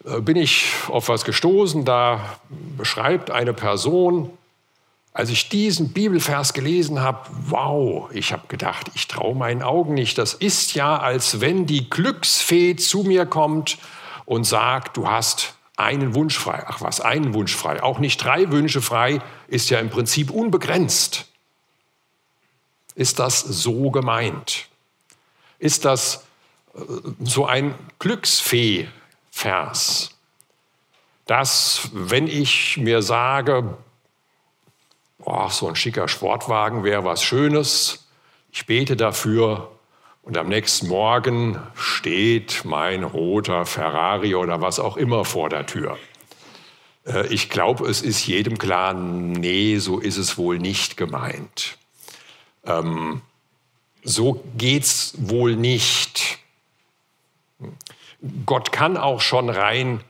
äh, 0.05 0.21
bin 0.21 0.37
ich 0.37 0.67
auf 0.89 1.09
was 1.09 1.25
gestoßen, 1.25 1.85
da 1.85 2.39
beschreibt 2.77 3.31
eine 3.31 3.55
Person, 3.55 4.31
als 5.15 5.31
ich 5.31 5.49
diesen 5.49 5.95
Bibelvers 5.95 6.53
gelesen 6.53 7.01
habe, 7.01 7.21
wow, 7.49 8.11
ich 8.13 8.35
habe 8.35 8.49
gedacht, 8.49 8.91
ich 8.95 9.09
traue 9.09 9.35
meinen 9.35 9.63
Augen 9.63 9.95
nicht. 9.95 10.19
Das 10.19 10.35
ist 10.35 10.75
ja, 10.75 10.99
als 10.99 11.41
wenn 11.41 11.65
die 11.65 11.89
Glücksfee 11.89 12.77
zu 12.77 13.03
mir 13.03 13.25
kommt 13.25 13.79
und 14.27 14.45
sagt, 14.45 14.99
du 14.99 15.09
hast 15.09 15.55
einen 15.77 16.15
Wunsch 16.15 16.39
frei. 16.39 16.65
Ach 16.67 16.81
was, 16.81 17.01
einen 17.01 17.35
Wunsch 17.35 17.55
frei. 17.55 17.81
Auch 17.83 17.99
nicht 17.99 18.25
drei 18.25 18.51
Wünsche 18.51 18.81
frei 18.83 19.21
ist 19.49 19.71
ja 19.71 19.79
im 19.79 19.91
Prinzip 19.91 20.31
unbegrenzt. 20.31 21.27
Ist 22.95 23.19
das 23.19 23.41
so 23.41 23.91
gemeint? 23.91 24.69
Ist 25.59 25.85
das 25.85 26.25
äh, 26.75 26.81
so 27.21 27.47
ein 27.47 27.75
Glücksfee-Vers, 27.99 30.11
dass 31.27 31.91
wenn 31.93 32.27
ich 32.27 32.79
mir 32.79 33.03
sage, 33.03 33.77
boah, 35.19 35.51
so 35.51 35.69
ein 35.69 35.77
schicker 35.77 36.09
Sportwagen 36.09 36.85
wäre 36.85 37.05
was 37.05 37.23
Schönes, 37.23 38.09
ich 38.51 38.65
bete 38.65 38.97
dafür, 38.97 39.76
und 40.27 40.37
am 40.37 40.49
nächsten 40.49 40.89
Morgen 40.89 41.57
steht 41.77 42.65
mein 42.65 43.05
roter 43.05 43.65
Ferrari 43.65 44.35
oder 44.35 44.61
was 44.61 44.81
auch 44.81 44.97
immer 44.97 45.25
vor 45.25 45.49
der 45.49 45.67
Tür. 45.67 45.99
Äh, 47.07 47.29
ich 47.33 47.49
glaube, 47.49 47.89
es 47.89 48.03
ist 48.03 48.27
jedem 48.27 48.59
klar, 48.59 48.93
nee, 48.93 49.79
so 49.79 50.01
ist 50.01 50.17
es 50.17 50.37
wohl 50.37 50.59
nicht 50.59 50.97
gemeint. 50.97 51.79
Ähm, 52.65 53.23
so 54.03 54.43
geht's 54.57 55.15
wohl 55.17 55.55
nicht. 55.55 56.39
Gott 58.47 58.73
kann 58.73 58.97
auch 58.97 59.21
schon 59.21 59.49
rein 59.49 60.01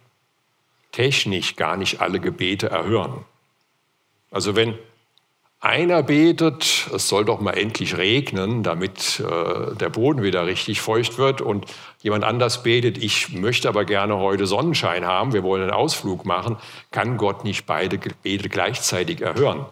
technisch 0.93 1.57
gar 1.57 1.77
nicht 1.77 2.01
alle 2.01 2.21
Gebete 2.21 2.71
erhören. 2.71 3.27
Also 4.31 4.57
wenn 4.57 4.79
einer 5.61 6.03
betet, 6.03 6.89
es 6.95 7.09
soll 7.09 7.25
doch 7.25 7.41
mal 7.41 7.53
endlich 7.53 7.97
regnen, 7.97 8.63
damit 8.63 9.21
äh, 9.21 9.75
der 9.75 9.89
Boden 9.89 10.23
wieder 10.23 10.47
richtig 10.47 10.81
feucht 10.81 11.19
wird. 11.19 11.41
Und 11.41 11.67
jemand 12.03 12.25
anders 12.25 12.63
betet, 12.63 12.99
ich 12.99 13.31
möchte 13.33 13.69
aber 13.69 13.85
gerne 13.85 14.19
heute 14.19 14.47
Sonnenschein 14.47 15.07
haben, 15.07 15.33
wir 15.33 15.43
wollen 15.43 15.63
einen 15.63 15.73
Ausflug 15.73 16.25
machen, 16.25 16.57
kann 16.91 17.17
Gott 17.17 17.45
nicht 17.45 17.67
beide 17.67 17.99
Gebete 17.99 18.49
gleichzeitig 18.49 19.23
erhören. 19.23 19.67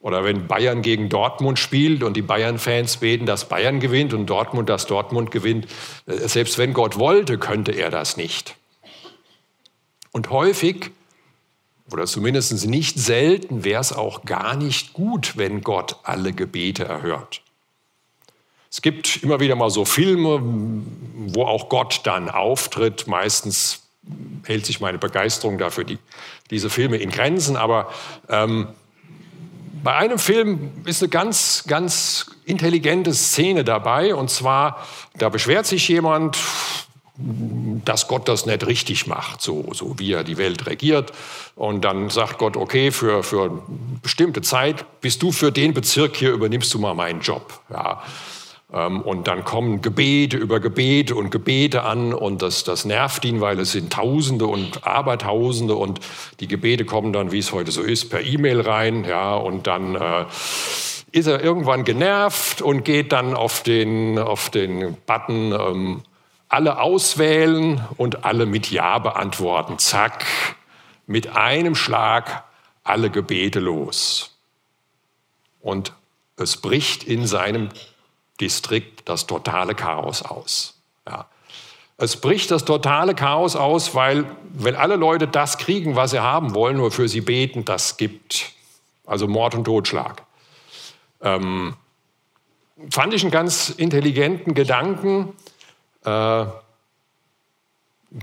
Oder 0.00 0.24
wenn 0.24 0.48
Bayern 0.48 0.82
gegen 0.82 1.08
Dortmund 1.08 1.60
spielt 1.60 2.02
und 2.02 2.16
die 2.16 2.22
Bayern-Fans 2.22 2.96
beten, 2.96 3.24
dass 3.24 3.48
Bayern 3.48 3.78
gewinnt 3.78 4.12
und 4.12 4.26
Dortmund, 4.26 4.68
dass 4.68 4.86
Dortmund 4.86 5.30
gewinnt, 5.30 5.66
äh, 6.06 6.14
selbst 6.28 6.58
wenn 6.58 6.72
Gott 6.72 6.98
wollte, 6.98 7.38
könnte 7.38 7.70
er 7.70 7.90
das 7.90 8.16
nicht. 8.16 8.56
Und 10.10 10.30
häufig 10.30 10.90
oder 11.92 12.06
zumindest 12.06 12.66
nicht 12.66 12.98
selten 12.98 13.64
wäre 13.64 13.80
es 13.80 13.92
auch 13.92 14.24
gar 14.24 14.56
nicht 14.56 14.92
gut, 14.92 15.36
wenn 15.36 15.60
Gott 15.62 15.96
alle 16.02 16.32
Gebete 16.32 16.84
erhört. 16.84 17.42
Es 18.70 18.80
gibt 18.80 19.22
immer 19.22 19.40
wieder 19.40 19.54
mal 19.54 19.70
so 19.70 19.84
Filme, 19.84 20.40
wo 20.42 21.44
auch 21.44 21.68
Gott 21.68 22.00
dann 22.04 22.30
auftritt. 22.30 23.06
Meistens 23.06 23.82
hält 24.44 24.64
sich 24.64 24.80
meine 24.80 24.98
Begeisterung 24.98 25.58
dafür 25.58 25.84
die, 25.84 25.98
diese 26.50 26.70
Filme 26.70 26.96
in 26.96 27.10
Grenzen, 27.10 27.56
aber 27.56 27.92
ähm, 28.28 28.68
bei 29.82 29.94
einem 29.94 30.18
Film 30.18 30.70
ist 30.84 31.02
eine 31.02 31.10
ganz, 31.10 31.64
ganz 31.66 32.30
intelligente 32.44 33.12
Szene 33.12 33.64
dabei. 33.64 34.14
Und 34.14 34.30
zwar, 34.30 34.86
da 35.18 35.28
beschwert 35.28 35.66
sich 35.66 35.88
jemand, 35.88 36.38
dass 37.16 38.08
Gott 38.08 38.28
das 38.28 38.46
nicht 38.46 38.66
richtig 38.66 39.06
macht, 39.06 39.42
so, 39.42 39.66
so 39.72 39.98
wie 39.98 40.12
er 40.12 40.24
die 40.24 40.38
Welt 40.38 40.66
regiert. 40.66 41.12
Und 41.54 41.84
dann 41.84 42.08
sagt 42.08 42.38
Gott, 42.38 42.56
okay, 42.56 42.90
für, 42.90 43.22
für 43.22 43.44
eine 43.44 43.62
bestimmte 44.00 44.40
Zeit 44.40 45.00
bist 45.00 45.22
du 45.22 45.30
für 45.30 45.52
den 45.52 45.74
Bezirk 45.74 46.16
hier, 46.16 46.32
übernimmst 46.32 46.72
du 46.72 46.78
mal 46.78 46.94
meinen 46.94 47.20
Job. 47.20 47.60
Ja. 47.70 48.02
Ähm, 48.72 49.02
und 49.02 49.28
dann 49.28 49.44
kommen 49.44 49.82
Gebete 49.82 50.38
über 50.38 50.58
Gebete 50.58 51.14
und 51.14 51.30
Gebete 51.30 51.82
an 51.82 52.14
und 52.14 52.40
das, 52.40 52.64
das 52.64 52.84
nervt 52.84 53.24
ihn, 53.24 53.40
weil 53.40 53.60
es 53.60 53.72
sind 53.72 53.92
Tausende 53.92 54.46
und 54.46 54.86
Abertausende 54.86 55.74
und 55.74 56.00
die 56.40 56.48
Gebete 56.48 56.86
kommen 56.86 57.12
dann, 57.12 57.30
wie 57.30 57.38
es 57.38 57.52
heute 57.52 57.70
so 57.70 57.82
ist, 57.82 58.08
per 58.08 58.22
E-Mail 58.22 58.62
rein. 58.62 59.04
Ja, 59.04 59.34
und 59.34 59.66
dann 59.66 59.96
äh, 59.96 60.24
ist 61.12 61.26
er 61.26 61.44
irgendwann 61.44 61.84
genervt 61.84 62.62
und 62.62 62.84
geht 62.84 63.12
dann 63.12 63.34
auf 63.34 63.62
den, 63.62 64.18
auf 64.18 64.48
den 64.48 64.96
Button 65.06 65.52
ähm, 65.52 66.02
alle 66.52 66.80
auswählen 66.80 67.84
und 67.96 68.24
alle 68.24 68.46
mit 68.46 68.70
Ja 68.70 68.98
beantworten. 68.98 69.78
Zack, 69.78 70.24
mit 71.06 71.36
einem 71.36 71.74
Schlag 71.74 72.44
alle 72.84 73.10
Gebete 73.10 73.60
los. 73.60 74.36
Und 75.60 75.92
es 76.36 76.56
bricht 76.56 77.04
in 77.04 77.26
seinem 77.26 77.70
Distrikt 78.40 79.08
das 79.08 79.26
totale 79.26 79.74
Chaos 79.74 80.22
aus. 80.22 80.80
Ja. 81.06 81.26
Es 81.96 82.20
bricht 82.20 82.50
das 82.50 82.64
totale 82.64 83.14
Chaos 83.14 83.54
aus, 83.54 83.94
weil 83.94 84.24
wenn 84.52 84.74
alle 84.74 84.96
Leute 84.96 85.28
das 85.28 85.56
kriegen, 85.58 85.94
was 85.94 86.10
sie 86.10 86.20
haben 86.20 86.54
wollen, 86.54 86.76
nur 86.76 86.90
für 86.90 87.08
sie 87.08 87.20
beten, 87.20 87.64
das 87.64 87.96
gibt 87.96 88.52
also 89.06 89.28
Mord 89.28 89.54
und 89.54 89.64
Totschlag. 89.64 90.22
Ähm, 91.20 91.76
fand 92.90 93.14
ich 93.14 93.22
einen 93.22 93.30
ganz 93.30 93.70
intelligenten 93.70 94.54
Gedanken. 94.54 95.34
Äh, 96.04 96.46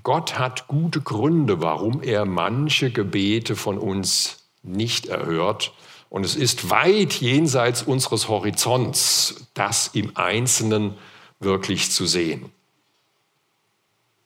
Gott 0.04 0.38
hat 0.38 0.68
gute 0.68 1.02
Gründe, 1.02 1.62
warum 1.62 2.04
er 2.04 2.26
manche 2.26 2.92
Gebete 2.92 3.56
von 3.56 3.78
uns 3.78 4.50
nicht 4.62 5.08
erhört. 5.08 5.74
Und 6.10 6.26
es 6.26 6.36
ist 6.36 6.70
weit 6.70 7.14
jenseits 7.14 7.84
unseres 7.84 8.28
Horizonts, 8.28 9.48
das 9.54 9.90
im 9.94 10.16
Einzelnen 10.16 10.96
wirklich 11.40 11.92
zu 11.92 12.06
sehen. 12.06 12.52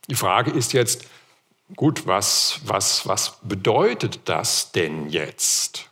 Die 0.09 0.15
Frage 0.15 0.51
ist 0.51 0.73
jetzt, 0.73 1.05
gut, 1.75 2.07
was, 2.07 2.59
was, 2.65 3.07
was 3.07 3.39
bedeutet 3.43 4.21
das 4.25 4.71
denn 4.71 5.09
jetzt? 5.09 5.89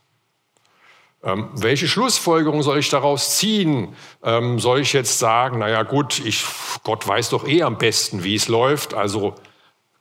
Ähm, 1.23 1.49
welche 1.53 1.87
Schlussfolgerung 1.87 2.63
soll 2.63 2.79
ich 2.79 2.89
daraus 2.89 3.37
ziehen? 3.37 3.95
Ähm, 4.23 4.59
soll 4.59 4.79
ich 4.79 4.93
jetzt 4.93 5.19
sagen, 5.19 5.59
naja 5.59 5.83
gut, 5.83 6.19
ich, 6.19 6.43
Gott 6.83 7.07
weiß 7.07 7.29
doch 7.29 7.47
eh 7.47 7.61
am 7.61 7.77
besten, 7.77 8.23
wie 8.23 8.35
es 8.35 8.47
läuft, 8.47 8.93
also 8.93 9.35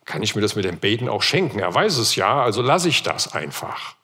kann 0.05 0.23
ich 0.23 0.35
mir 0.35 0.41
das 0.41 0.55
mit 0.55 0.65
dem 0.65 0.79
Beten 0.79 1.07
auch 1.07 1.21
schenken. 1.21 1.59
Er 1.59 1.73
weiß 1.73 1.97
es 1.97 2.15
ja, 2.15 2.41
also 2.41 2.61
lasse 2.61 2.89
ich 2.89 3.03
das 3.03 3.33
einfach. 3.33 3.95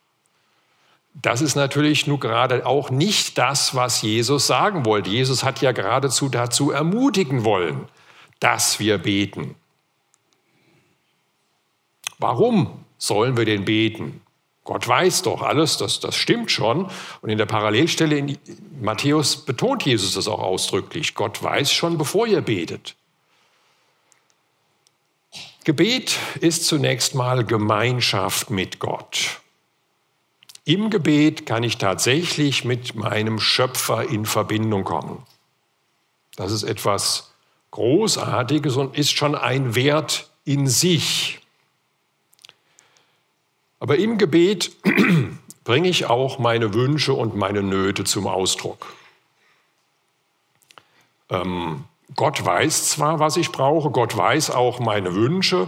Das 1.19 1.41
ist 1.41 1.55
natürlich 1.55 2.05
nur 2.05 2.19
gerade 2.19 2.67
auch 2.67 2.91
nicht 2.91 3.39
das, 3.39 3.73
was 3.73 4.03
Jesus 4.03 4.45
sagen 4.45 4.85
wollte. 4.85 5.09
Jesus 5.09 5.43
hat 5.43 5.61
ja 5.61 5.71
geradezu 5.71 6.29
dazu 6.29 6.69
ermutigen 6.69 7.43
wollen, 7.43 7.87
dass 8.39 8.79
wir 8.79 8.99
beten. 8.99 9.55
Warum 12.19 12.85
sollen 12.99 13.35
wir 13.35 13.45
denn 13.45 13.65
beten? 13.65 14.21
Gott 14.67 14.85
weiß 14.85 15.21
doch 15.21 15.43
alles, 15.43 15.77
das, 15.77 16.01
das 16.01 16.17
stimmt 16.17 16.51
schon. 16.51 16.91
Und 17.21 17.29
in 17.29 17.37
der 17.37 17.45
Parallelstelle 17.45 18.17
in 18.17 18.37
Matthäus 18.81 19.37
betont 19.37 19.83
Jesus 19.83 20.15
das 20.15 20.27
auch 20.27 20.41
ausdrücklich. 20.41 21.15
Gott 21.15 21.41
weiß 21.41 21.71
schon, 21.71 21.97
bevor 21.97 22.27
ihr 22.27 22.41
betet. 22.41 22.97
Gebet 25.63 26.17
ist 26.41 26.65
zunächst 26.65 27.15
mal 27.15 27.45
Gemeinschaft 27.45 28.49
mit 28.49 28.79
Gott. 28.79 29.39
Im 30.65 30.89
Gebet 30.89 31.45
kann 31.45 31.63
ich 31.63 31.77
tatsächlich 31.77 32.65
mit 32.65 32.93
meinem 32.93 33.39
Schöpfer 33.39 34.09
in 34.09 34.25
Verbindung 34.25 34.83
kommen. 34.83 35.23
Das 36.35 36.51
ist 36.51 36.63
etwas 36.63 37.31
Großartiges 37.71 38.75
und 38.75 38.97
ist 38.97 39.15
schon 39.15 39.33
ein 39.33 39.75
Wert 39.75 40.29
in 40.43 40.67
sich. 40.67 41.39
Aber 43.79 43.97
im 43.97 44.17
Gebet 44.17 44.71
bringe 45.63 45.89
ich 45.89 46.05
auch 46.05 46.39
meine 46.39 46.73
Wünsche 46.73 47.13
und 47.13 47.35
meine 47.35 47.61
Nöte 47.61 48.03
zum 48.03 48.27
Ausdruck. 48.27 48.87
Ähm, 51.29 51.83
Gott 52.15 52.43
weiß 52.43 52.89
zwar, 52.89 53.19
was 53.19 53.37
ich 53.37 53.51
brauche, 53.51 53.91
Gott 53.91 54.15
weiß 54.15 54.51
auch 54.51 54.79
meine 54.79 55.13
Wünsche, 55.13 55.67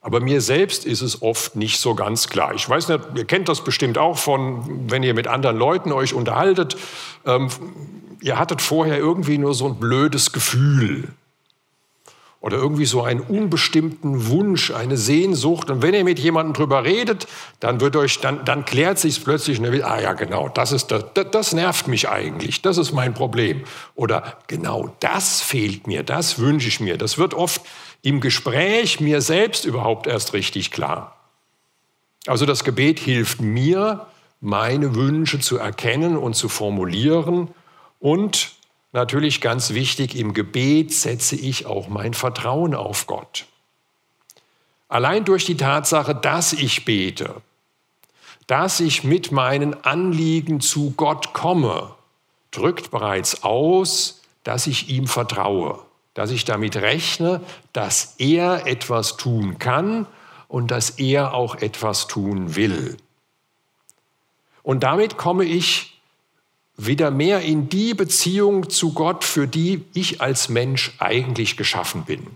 aber 0.00 0.20
mir 0.20 0.40
selbst 0.40 0.86
ist 0.86 1.02
es 1.02 1.20
oft 1.20 1.56
nicht 1.56 1.78
so 1.78 1.94
ganz 1.94 2.28
klar. 2.28 2.54
Ich 2.54 2.68
weiß 2.68 2.88
nicht, 2.88 3.00
ihr 3.16 3.24
kennt 3.26 3.48
das 3.48 3.62
bestimmt 3.62 3.98
auch 3.98 4.16
von, 4.16 4.90
wenn 4.90 5.02
ihr 5.02 5.12
mit 5.12 5.26
anderen 5.26 5.58
Leuten 5.58 5.92
euch 5.92 6.14
unterhaltet. 6.14 6.76
Ähm, 7.26 7.50
ihr 8.22 8.38
hattet 8.38 8.62
vorher 8.62 8.96
irgendwie 8.96 9.38
nur 9.38 9.54
so 9.54 9.66
ein 9.66 9.74
blödes 9.78 10.32
Gefühl 10.32 11.08
oder 12.40 12.56
irgendwie 12.56 12.86
so 12.86 13.02
einen 13.02 13.20
unbestimmten 13.20 14.28
Wunsch, 14.28 14.70
eine 14.70 14.96
Sehnsucht. 14.96 15.70
Und 15.70 15.82
wenn 15.82 15.94
ihr 15.94 16.04
mit 16.04 16.20
jemandem 16.20 16.54
drüber 16.54 16.84
redet, 16.84 17.26
dann 17.58 17.80
wird 17.80 17.96
euch, 17.96 18.20
dann, 18.20 18.44
dann 18.44 18.64
klärt 18.64 18.98
sich 18.98 19.24
plötzlich, 19.24 19.58
und 19.58 19.82
ah 19.82 20.00
ja, 20.00 20.12
genau, 20.12 20.48
das 20.48 20.70
ist 20.70 20.88
das, 20.88 21.04
das 21.14 21.52
nervt 21.52 21.88
mich 21.88 22.08
eigentlich, 22.08 22.62
das 22.62 22.78
ist 22.78 22.92
mein 22.92 23.12
Problem. 23.12 23.64
Oder 23.96 24.38
genau 24.46 24.94
das 25.00 25.40
fehlt 25.40 25.88
mir, 25.88 26.04
das 26.04 26.38
wünsche 26.38 26.68
ich 26.68 26.78
mir. 26.78 26.96
Das 26.96 27.18
wird 27.18 27.34
oft 27.34 27.62
im 28.02 28.20
Gespräch 28.20 29.00
mir 29.00 29.20
selbst 29.20 29.64
überhaupt 29.64 30.06
erst 30.06 30.32
richtig 30.32 30.70
klar. 30.70 31.16
Also 32.26 32.46
das 32.46 32.62
Gebet 32.62 33.00
hilft 33.00 33.40
mir, 33.40 34.06
meine 34.40 34.94
Wünsche 34.94 35.40
zu 35.40 35.58
erkennen 35.58 36.16
und 36.16 36.34
zu 36.34 36.48
formulieren 36.48 37.48
und 37.98 38.52
natürlich 38.92 39.40
ganz 39.40 39.70
wichtig, 39.70 40.16
im 40.16 40.34
Gebet 40.34 40.92
setze 40.92 41.36
ich 41.36 41.66
auch 41.66 41.88
mein 41.88 42.14
Vertrauen 42.14 42.74
auf 42.74 43.06
Gott. 43.06 43.46
Allein 44.88 45.24
durch 45.24 45.44
die 45.44 45.56
Tatsache, 45.56 46.14
dass 46.14 46.52
ich 46.52 46.84
bete, 46.84 47.42
dass 48.46 48.80
ich 48.80 49.04
mit 49.04 49.32
meinen 49.32 49.84
Anliegen 49.84 50.60
zu 50.60 50.92
Gott 50.96 51.34
komme, 51.34 51.94
drückt 52.50 52.90
bereits 52.90 53.42
aus, 53.42 54.22
dass 54.44 54.66
ich 54.66 54.88
ihm 54.88 55.06
vertraue 55.06 55.80
dass 56.18 56.32
ich 56.32 56.44
damit 56.44 56.74
rechne, 56.76 57.40
dass 57.72 58.16
er 58.18 58.66
etwas 58.66 59.16
tun 59.16 59.60
kann 59.60 60.04
und 60.48 60.72
dass 60.72 60.90
er 60.90 61.32
auch 61.32 61.54
etwas 61.54 62.08
tun 62.08 62.56
will. 62.56 62.96
Und 64.64 64.82
damit 64.82 65.16
komme 65.16 65.44
ich 65.44 65.97
wieder 66.78 67.10
mehr 67.10 67.40
in 67.40 67.68
die 67.68 67.92
Beziehung 67.92 68.70
zu 68.70 68.94
Gott, 68.94 69.24
für 69.24 69.46
die 69.46 69.84
ich 69.92 70.20
als 70.22 70.48
Mensch 70.48 70.92
eigentlich 70.98 71.56
geschaffen 71.56 72.04
bin. 72.04 72.26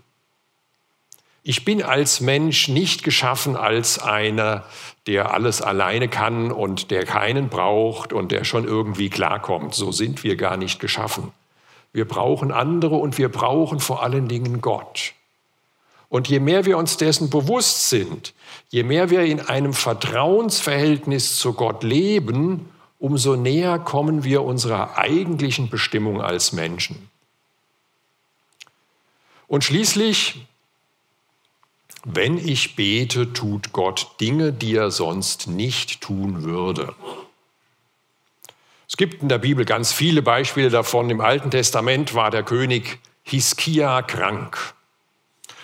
Ich 1.44 1.64
bin 1.64 1.82
als 1.82 2.20
Mensch 2.20 2.68
nicht 2.68 3.04
geschaffen 3.04 3.56
als 3.56 3.98
einer, 3.98 4.64
der 5.06 5.32
alles 5.32 5.62
alleine 5.62 6.08
kann 6.08 6.52
und 6.52 6.90
der 6.90 7.04
keinen 7.04 7.48
braucht 7.48 8.12
und 8.12 8.30
der 8.30 8.44
schon 8.44 8.64
irgendwie 8.64 9.10
klarkommt. 9.10 9.74
So 9.74 9.90
sind 9.90 10.22
wir 10.22 10.36
gar 10.36 10.56
nicht 10.56 10.80
geschaffen. 10.80 11.32
Wir 11.92 12.06
brauchen 12.06 12.52
andere 12.52 12.96
und 12.96 13.18
wir 13.18 13.28
brauchen 13.28 13.80
vor 13.80 14.02
allen 14.02 14.28
Dingen 14.28 14.60
Gott. 14.60 15.14
Und 16.08 16.28
je 16.28 16.40
mehr 16.40 16.64
wir 16.64 16.78
uns 16.78 16.96
dessen 16.96 17.30
bewusst 17.30 17.88
sind, 17.88 18.34
je 18.70 18.82
mehr 18.82 19.10
wir 19.10 19.22
in 19.22 19.40
einem 19.40 19.72
Vertrauensverhältnis 19.72 21.36
zu 21.36 21.54
Gott 21.54 21.82
leben, 21.82 22.68
umso 23.02 23.34
näher 23.34 23.80
kommen 23.80 24.22
wir 24.22 24.44
unserer 24.44 24.96
eigentlichen 24.96 25.68
Bestimmung 25.68 26.22
als 26.22 26.52
Menschen. 26.52 27.10
Und 29.48 29.64
schließlich, 29.64 30.46
wenn 32.04 32.38
ich 32.38 32.76
bete, 32.76 33.32
tut 33.32 33.72
Gott 33.72 34.12
Dinge, 34.20 34.52
die 34.52 34.76
er 34.76 34.92
sonst 34.92 35.48
nicht 35.48 36.00
tun 36.00 36.44
würde. 36.44 36.94
Es 38.88 38.96
gibt 38.96 39.20
in 39.20 39.28
der 39.28 39.38
Bibel 39.38 39.64
ganz 39.64 39.92
viele 39.92 40.22
Beispiele 40.22 40.70
davon. 40.70 41.10
Im 41.10 41.20
Alten 41.20 41.50
Testament 41.50 42.14
war 42.14 42.30
der 42.30 42.44
König 42.44 43.00
Hiskia 43.24 44.02
krank. 44.02 44.74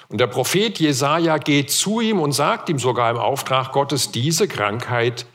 Und 0.09 0.19
der 0.19 0.27
Prophet 0.27 0.81
Jesaja 0.81 1.39
geht 1.39 1.71
zu 1.71 2.01
ihm 2.01 2.19
und 2.19 2.33
sagt 2.33 2.69
ihm 2.69 2.81
sogar 2.81 3.13
im 3.13 3.19
Auftrag 3.19 3.71
Gottes: 3.71 4.11
Diese 4.11 4.49
Krankheit 4.49 5.27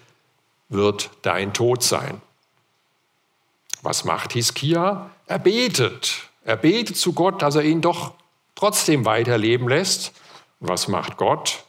wird 0.70 1.10
dein 1.22 1.54
Tod 1.54 1.84
sein. 1.84 2.22
Was 3.82 4.06
macht 4.06 4.34
Hiskia? 4.34 5.10
Er 5.28 5.40
betet. 5.40 6.30
Er 6.46 6.56
betet 6.56 6.98
zu 6.98 7.14
Gott, 7.14 7.42
dass 7.42 7.56
er 7.56 7.64
ihn 7.64 7.82
doch 7.82 8.14
trotzdem 8.56 9.06
weiterleben 9.06 9.68
lässt. 9.68 10.14
Und 10.60 10.70
was 10.70 10.88
macht 10.88 11.18
Gott? 11.18 11.64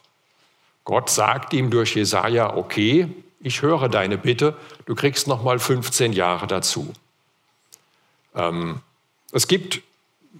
Gott 0.85 1.09
sagt 1.09 1.53
ihm 1.53 1.69
durch 1.69 1.95
Jesaja: 1.95 2.55
Okay, 2.55 3.09
ich 3.39 3.61
höre 3.61 3.89
deine 3.89 4.17
Bitte, 4.17 4.55
du 4.85 4.95
kriegst 4.95 5.27
noch 5.27 5.43
mal 5.43 5.59
15 5.59 6.13
Jahre 6.13 6.47
dazu. 6.47 6.93
Ähm, 8.33 8.81
es 9.31 9.47
gibt 9.47 9.81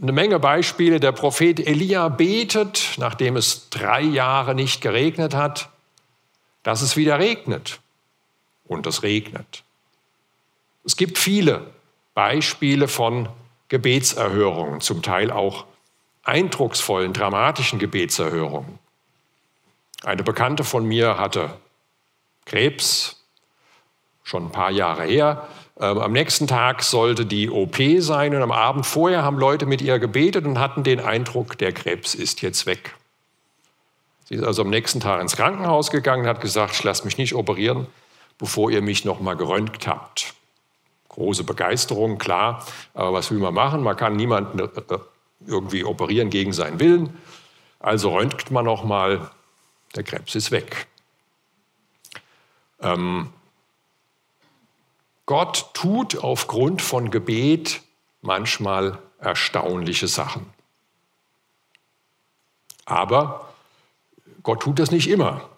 eine 0.02 0.12
Menge 0.12 0.40
Beispiele. 0.40 1.00
Der 1.00 1.12
Prophet 1.12 1.60
Elia 1.60 2.10
betet, 2.10 2.96
nachdem 2.98 3.38
es 3.38 3.70
drei 3.70 4.02
Jahre 4.02 4.56
nicht 4.56 4.82
geregnet 4.82 5.34
hat, 5.34 5.70
dass 6.64 6.82
es 6.82 6.98
wieder 6.98 7.20
regnet. 7.20 7.80
Und 8.68 8.88
es 8.88 9.04
regnet. 9.04 9.64
Es 10.84 10.96
gibt 10.96 11.18
viele 11.18 11.74
Beispiele 12.14 12.88
von 12.88 13.30
Gebetserhörungen, 13.70 14.82
zum 14.82 15.02
Teil 15.02 15.32
auch 15.32 15.66
eindrucksvollen, 16.24 17.14
dramatischen 17.14 17.80
Gebetserhörungen. 17.80 18.80
Eine 20.04 20.24
Bekannte 20.24 20.64
von 20.64 20.86
mir 20.86 21.18
hatte 21.18 21.58
Krebs, 22.46 23.24
schon 24.24 24.46
ein 24.46 24.52
paar 24.52 24.72
Jahre 24.72 25.04
her. 25.04 25.48
Ähm, 25.80 25.98
am 25.98 26.12
nächsten 26.12 26.48
Tag 26.48 26.84
sollte 26.84 27.26
die 27.26 27.50
OP 27.50 27.78
sein 28.00 28.36
und 28.36 28.42
am 28.42 28.52
Abend 28.52 28.86
vorher 28.86 29.24
haben 29.24 29.38
Leute 29.38 29.66
mit 29.66 29.82
ihr 29.82 30.00
gebetet 30.00 30.46
und 30.46 30.60
hatten 30.60 30.84
den 30.84 31.00
Eindruck, 31.00 31.58
der 31.58 31.74
Krebs 31.74 32.16
ist 32.16 32.42
jetzt 32.42 32.66
weg. 32.66 32.96
Sie 34.26 34.36
ist 34.36 34.44
also 34.44 34.64
am 34.64 34.70
nächsten 34.70 35.00
Tag 35.00 35.22
ins 35.22 35.36
Krankenhaus 35.36 35.92
gegangen 35.92 36.24
und 36.24 36.30
hat 36.30 36.42
gesagt, 36.42 36.74
ich 36.74 36.84
lasse 36.84 37.06
mich 37.06 37.18
nicht 37.18 37.36
operieren, 37.36 37.88
bevor 38.38 38.72
ihr 38.72 38.82
mich 38.82 39.06
noch 39.06 39.20
mal 39.20 39.36
geröntgt 39.36 39.88
habt. 39.88 40.34
Große 41.10 41.44
Begeisterung, 41.44 42.18
klar, 42.18 42.66
aber 42.94 43.14
was 43.14 43.32
will 43.32 43.40
man 43.40 43.54
machen? 43.54 43.84
Man 43.84 43.96
kann 43.96 44.16
niemanden 44.16 44.60
äh, 44.60 44.64
äh, 44.64 45.00
irgendwie 45.46 45.84
operieren 45.84 46.30
gegen 46.30 46.52
seinen 46.52 46.80
Willen. 46.80 47.18
Also 47.80 48.14
röntgt 48.14 48.52
man 48.52 48.66
noch 48.66 48.84
mal, 48.84 49.32
der 49.96 50.04
Krebs 50.04 50.36
ist 50.36 50.52
weg. 50.52 50.88
Ähm, 52.82 53.32
Gott 55.26 55.70
tut 55.74 56.18
aufgrund 56.18 56.82
von 56.82 57.10
Gebet 57.10 57.82
manchmal 58.22 59.00
erstaunliche 59.20 60.08
Sachen. 60.08 60.54
Aber 62.86 63.54
Gott 64.44 64.62
tut 64.62 64.78
das 64.80 64.92
nicht 64.92 65.10
immer. 65.10 65.50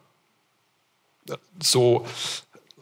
So 1.62 2.06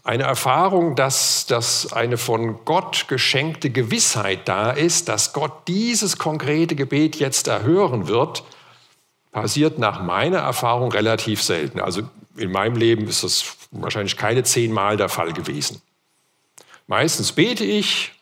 eine 0.05 0.23
Erfahrung, 0.23 0.95
dass, 0.95 1.47
dass 1.47 1.91
eine 1.91 2.17
von 2.17 2.63
Gott 2.63 3.07
geschenkte 3.07 3.71
Gewissheit 3.71 4.47
da 4.47 4.69
ist, 4.69 5.09
dass 5.09 5.33
Gott 5.33 5.67
dieses 5.67 6.19
konkrete 6.19 6.75
Gebet 6.75 7.15
jetzt 7.15 7.47
erhören 7.47 8.07
wird, 8.07 8.43
passiert 9.31 9.79
nach 9.79 10.03
meiner 10.03 10.37
Erfahrung 10.37 10.91
relativ 10.91 11.41
selten. 11.41 11.81
Also 11.81 12.03
in 12.37 12.51
meinem 12.51 12.75
Leben 12.75 13.07
ist 13.07 13.23
das 13.23 13.57
wahrscheinlich 13.71 14.15
keine 14.15 14.43
zehnmal 14.43 14.95
der 14.95 15.09
Fall 15.09 15.33
gewesen. 15.33 15.81
Meistens 16.85 17.31
bete 17.31 17.65
ich 17.65 18.13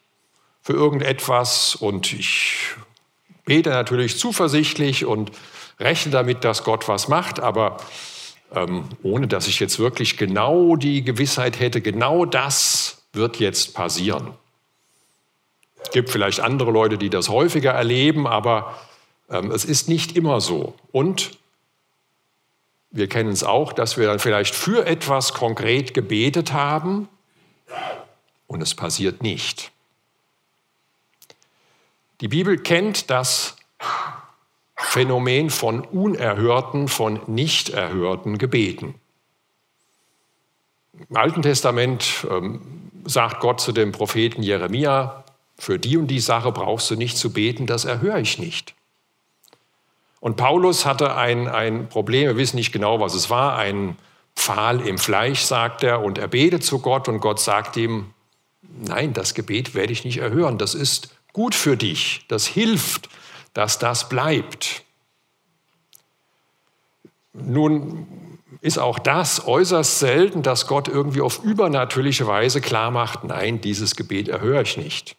für 0.62 0.74
irgendetwas 0.74 1.76
und 1.76 2.14
ich 2.14 2.76
bete 3.44 3.72
natürlich 3.72 4.18
zuversichtlich 4.18 5.04
und 5.04 5.32
rechne 5.82 6.14
damit, 6.14 6.46
dass 6.46 6.64
Gott 6.64 6.88
was 6.88 7.10
macht, 7.10 7.42
aber 7.42 7.76
ähm, 8.56 8.86
ohne 9.02 9.28
dass 9.28 9.48
ich 9.48 9.60
jetzt 9.60 9.80
wirklich 9.80 10.18
genau 10.18 10.76
die 10.76 11.04
Gewissheit 11.04 11.60
hätte, 11.60 11.82
genau 11.82 12.26
das 12.26 13.04
wird 13.14 13.40
jetzt 13.40 13.74
passieren. 13.74 14.34
Es 15.84 15.92
gibt 15.92 16.10
vielleicht 16.10 16.40
andere 16.40 16.72
Leute, 16.72 16.98
die 16.98 17.10
das 17.10 17.30
häufiger 17.30 17.72
erleben, 17.72 18.28
aber 18.28 18.80
ähm, 19.30 19.52
es 19.52 19.66
ist 19.66 19.90
nicht 19.90 20.16
immer 20.16 20.42
so. 20.42 20.76
Und 20.92 21.38
wir 22.92 23.10
kennen 23.10 23.32
es 23.32 23.44
auch, 23.44 23.74
dass 23.74 23.98
wir 23.98 24.06
dann 24.06 24.20
vielleicht 24.20 24.56
für 24.56 24.86
etwas 24.86 25.34
konkret 25.34 25.94
gebetet 25.94 26.54
haben 26.54 27.10
und 28.48 28.62
es 28.62 28.76
passiert 28.76 29.24
nicht. 29.24 29.72
Die 32.22 32.28
Bibel 32.28 32.58
kennt 32.58 33.10
das 33.10 33.56
Phänomen 34.76 35.50
von 35.50 35.82
unerhörten, 35.82 36.88
von 36.88 37.22
nicht 37.28 37.70
erhörten 37.70 38.38
Gebeten. 38.38 38.96
Im 41.10 41.16
Alten 41.16 41.42
Testament 41.42 42.28
ähm, 42.30 42.62
sagt 43.06 43.40
Gott 43.40 43.62
zu 43.62 43.72
dem 43.72 43.92
Propheten 43.92 44.44
Jeremia, 44.44 45.24
für 45.58 45.80
die 45.80 45.98
und 45.98 46.08
die 46.08 46.20
Sache 46.20 46.52
brauchst 46.52 46.90
du 46.92 46.96
nicht 46.96 47.18
zu 47.18 47.32
beten, 47.32 47.68
das 47.68 47.86
erhöre 47.86 48.22
ich 48.22 48.40
nicht. 48.40 48.74
Und 50.20 50.38
Paulus 50.38 50.86
hatte 50.86 51.16
ein, 51.16 51.48
ein 51.48 51.90
Problem, 51.90 52.28
wir 52.28 52.38
wissen 52.38 52.56
nicht 52.56 52.72
genau, 52.72 53.00
was 53.00 53.14
es 53.14 53.30
war, 53.30 53.58
ein 53.58 53.98
Pfahl 54.36 54.82
im 54.82 54.98
Fleisch, 54.98 55.42
sagt 55.42 55.84
er, 55.84 56.02
und 56.02 56.18
er 56.18 56.28
betet 56.28 56.64
zu 56.64 56.80
Gott 56.80 57.08
und 57.08 57.20
Gott 57.20 57.40
sagt 57.40 57.78
ihm, 57.78 58.14
nein, 58.62 59.14
das 59.14 59.34
Gebet 59.34 59.76
werde 59.76 59.94
ich 59.94 60.06
nicht 60.06 60.18
erhören, 60.18 60.58
das 60.58 60.76
ist 60.76 61.16
gut 61.34 61.56
für 61.56 61.78
dich, 61.78 62.26
das 62.28 62.48
hilft, 62.48 63.10
dass 63.54 63.80
das 63.80 64.10
bleibt. 64.10 64.84
Nun 67.34 68.08
ist 68.62 68.78
auch 68.78 69.00
das 69.00 69.46
äußerst 69.46 70.00
selten, 70.00 70.42
dass 70.42 70.68
Gott 70.68 70.88
irgendwie 70.88 71.22
auf 71.22 71.44
übernatürliche 71.44 72.28
Weise 72.28 72.62
klar 72.62 72.92
macht, 72.92 73.24
nein, 73.24 73.60
dieses 73.60 73.96
Gebet 73.96 74.30
erhöre 74.30 74.62
ich 74.62 74.78
nicht. 74.78 75.16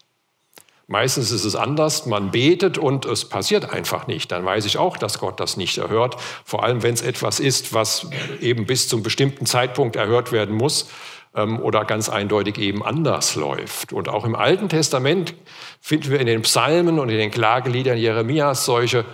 Meistens 0.86 1.30
ist 1.30 1.44
es 1.44 1.56
anders, 1.56 2.04
man 2.04 2.30
betet 2.30 2.76
und 2.76 3.06
es 3.06 3.26
passiert 3.26 3.70
einfach 3.70 4.06
nicht. 4.06 4.30
Dann 4.30 4.44
weiß 4.44 4.66
ich 4.66 4.76
auch, 4.76 4.98
dass 4.98 5.18
Gott 5.18 5.40
das 5.40 5.56
nicht 5.56 5.78
erhört. 5.78 6.16
Vor 6.44 6.62
allem, 6.62 6.82
wenn 6.82 6.92
es 6.92 7.00
etwas 7.00 7.40
ist, 7.40 7.72
was 7.72 8.08
eben 8.40 8.66
bis 8.66 8.86
zum 8.88 9.02
bestimmten 9.02 9.46
Zeitpunkt 9.46 9.96
erhört 9.96 10.30
werden 10.30 10.54
muss 10.54 10.88
oder 11.34 11.84
ganz 11.84 12.08
eindeutig 12.08 12.58
eben 12.58 12.84
anders 12.84 13.34
läuft. 13.34 13.92
Und 13.92 14.08
auch 14.08 14.24
im 14.24 14.36
Alten 14.36 14.68
Testament 14.68 15.34
finden 15.80 16.10
wir 16.10 16.20
in 16.20 16.26
den 16.26 16.42
Psalmen 16.42 16.98
und 17.00 17.08
in 17.08 17.18
den 17.18 17.32
Klageliedern 17.32 17.98
Jeremias 17.98 18.64
solche 18.64 19.04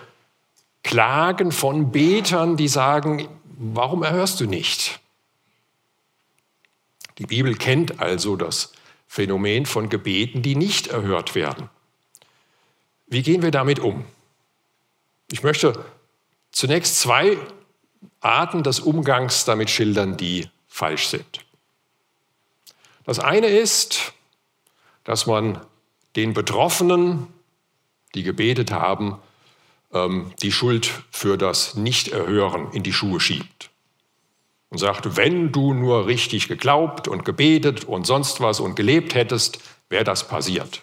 Klagen 0.82 1.50
von 1.50 1.92
Betern, 1.92 2.56
die 2.56 2.68
sagen, 2.68 3.26
warum 3.44 4.02
erhörst 4.02 4.40
du 4.40 4.46
nicht? 4.46 5.00
Die 7.18 7.26
Bibel 7.26 7.54
kennt 7.54 8.00
also 8.00 8.36
das 8.36 8.72
Phänomen 9.06 9.66
von 9.66 9.88
Gebeten, 9.88 10.42
die 10.42 10.56
nicht 10.56 10.88
erhört 10.88 11.34
werden. 11.34 11.68
Wie 13.06 13.22
gehen 13.22 13.42
wir 13.42 13.50
damit 13.50 13.78
um? 13.78 14.04
Ich 15.30 15.42
möchte 15.42 15.84
zunächst 16.52 17.00
zwei 17.00 17.36
Arten 18.20 18.62
des 18.62 18.80
Umgangs 18.80 19.44
damit 19.44 19.70
schildern, 19.70 20.16
die 20.16 20.48
falsch 20.68 21.08
sind. 21.08 21.44
Das 23.10 23.18
eine 23.18 23.48
ist, 23.48 24.12
dass 25.02 25.26
man 25.26 25.58
den 26.14 26.32
Betroffenen, 26.32 27.26
die 28.14 28.22
gebetet 28.22 28.70
haben, 28.70 29.18
ähm, 29.92 30.32
die 30.42 30.52
Schuld 30.52 30.92
für 31.10 31.36
das 31.36 31.74
Nichterhören 31.74 32.70
in 32.70 32.84
die 32.84 32.92
Schuhe 32.92 33.18
schiebt 33.18 33.70
und 34.68 34.78
sagt, 34.78 35.16
wenn 35.16 35.50
du 35.50 35.74
nur 35.74 36.06
richtig 36.06 36.46
geglaubt 36.46 37.08
und 37.08 37.24
gebetet 37.24 37.82
und 37.82 38.06
sonst 38.06 38.40
was 38.40 38.60
und 38.60 38.76
gelebt 38.76 39.16
hättest, 39.16 39.58
wäre 39.88 40.04
das 40.04 40.28
passiert. 40.28 40.82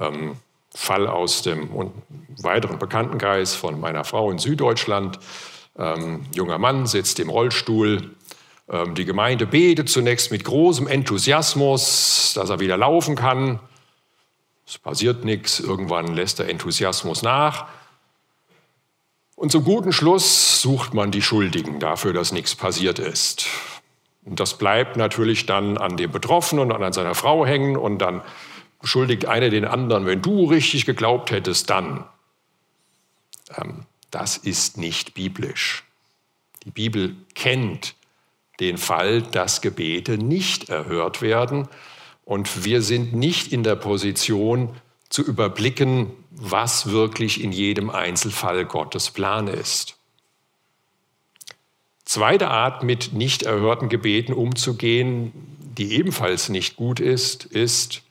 Ähm, 0.00 0.38
Fall 0.74 1.06
aus 1.06 1.42
dem 1.42 1.70
weiteren 2.42 2.80
Bekanntenkreis 2.80 3.54
von 3.54 3.78
meiner 3.78 4.02
Frau 4.02 4.28
in 4.28 4.38
Süddeutschland. 4.38 5.20
Ähm, 5.78 6.26
junger 6.34 6.58
Mann 6.58 6.88
sitzt 6.88 7.20
im 7.20 7.28
Rollstuhl. 7.30 8.10
Ähm, 8.68 8.94
die 8.94 9.04
Gemeinde 9.04 9.46
betet 9.46 9.88
zunächst 9.88 10.30
mit 10.30 10.44
großem 10.44 10.86
Enthusiasmus, 10.86 12.32
dass 12.34 12.50
er 12.50 12.60
wieder 12.60 12.76
laufen 12.76 13.16
kann. 13.16 13.60
Es 14.66 14.78
passiert 14.78 15.24
nichts. 15.24 15.60
Irgendwann 15.60 16.14
lässt 16.14 16.38
der 16.38 16.48
Enthusiasmus 16.48 17.22
nach. 17.22 17.66
Und 19.36 19.50
zum 19.50 19.64
guten 19.64 19.92
Schluss 19.92 20.62
sucht 20.62 20.94
man 20.94 21.10
die 21.10 21.22
Schuldigen 21.22 21.80
dafür, 21.80 22.12
dass 22.12 22.32
nichts 22.32 22.54
passiert 22.54 22.98
ist. 22.98 23.46
Und 24.24 24.40
das 24.40 24.56
bleibt 24.56 24.96
natürlich 24.96 25.44
dann 25.44 25.76
an 25.76 25.96
dem 25.96 26.10
Betroffenen 26.10 26.72
und 26.72 26.82
an 26.82 26.92
seiner 26.92 27.14
Frau 27.14 27.44
hängen 27.44 27.76
und 27.76 27.98
dann 27.98 28.22
beschuldigt 28.80 29.26
einer 29.26 29.50
den 29.50 29.64
anderen, 29.64 30.06
wenn 30.06 30.22
du 30.22 30.46
richtig 30.46 30.86
geglaubt 30.86 31.30
hättest, 31.30 31.68
dann. 31.68 32.04
Ähm, 33.56 33.84
das 34.10 34.36
ist 34.36 34.78
nicht 34.78 35.14
biblisch. 35.14 35.84
Die 36.64 36.70
Bibel 36.70 37.16
kennt 37.34 37.94
den 38.60 38.78
Fall, 38.78 39.22
dass 39.22 39.60
Gebete 39.60 40.18
nicht 40.18 40.68
erhört 40.68 41.22
werden 41.22 41.68
und 42.24 42.64
wir 42.64 42.82
sind 42.82 43.12
nicht 43.12 43.52
in 43.52 43.62
der 43.62 43.76
Position, 43.76 44.74
zu 45.14 45.22
überblicken, 45.22 46.10
was 46.30 46.90
wirklich 46.90 47.40
in 47.40 47.52
jedem 47.52 47.88
Einzelfall 47.88 48.64
Gottes 48.64 49.12
Plan 49.12 49.46
ist. 49.46 49.96
Zweite 52.04 52.50
Art, 52.50 52.82
mit 52.82 53.12
nicht 53.12 53.44
erhörten 53.44 53.88
Gebeten 53.88 54.32
umzugehen, 54.32 55.32
die 55.60 55.94
ebenfalls 55.94 56.48
nicht 56.48 56.76
gut 56.76 56.98
ist, 56.98 57.44
ist, 57.44 58.02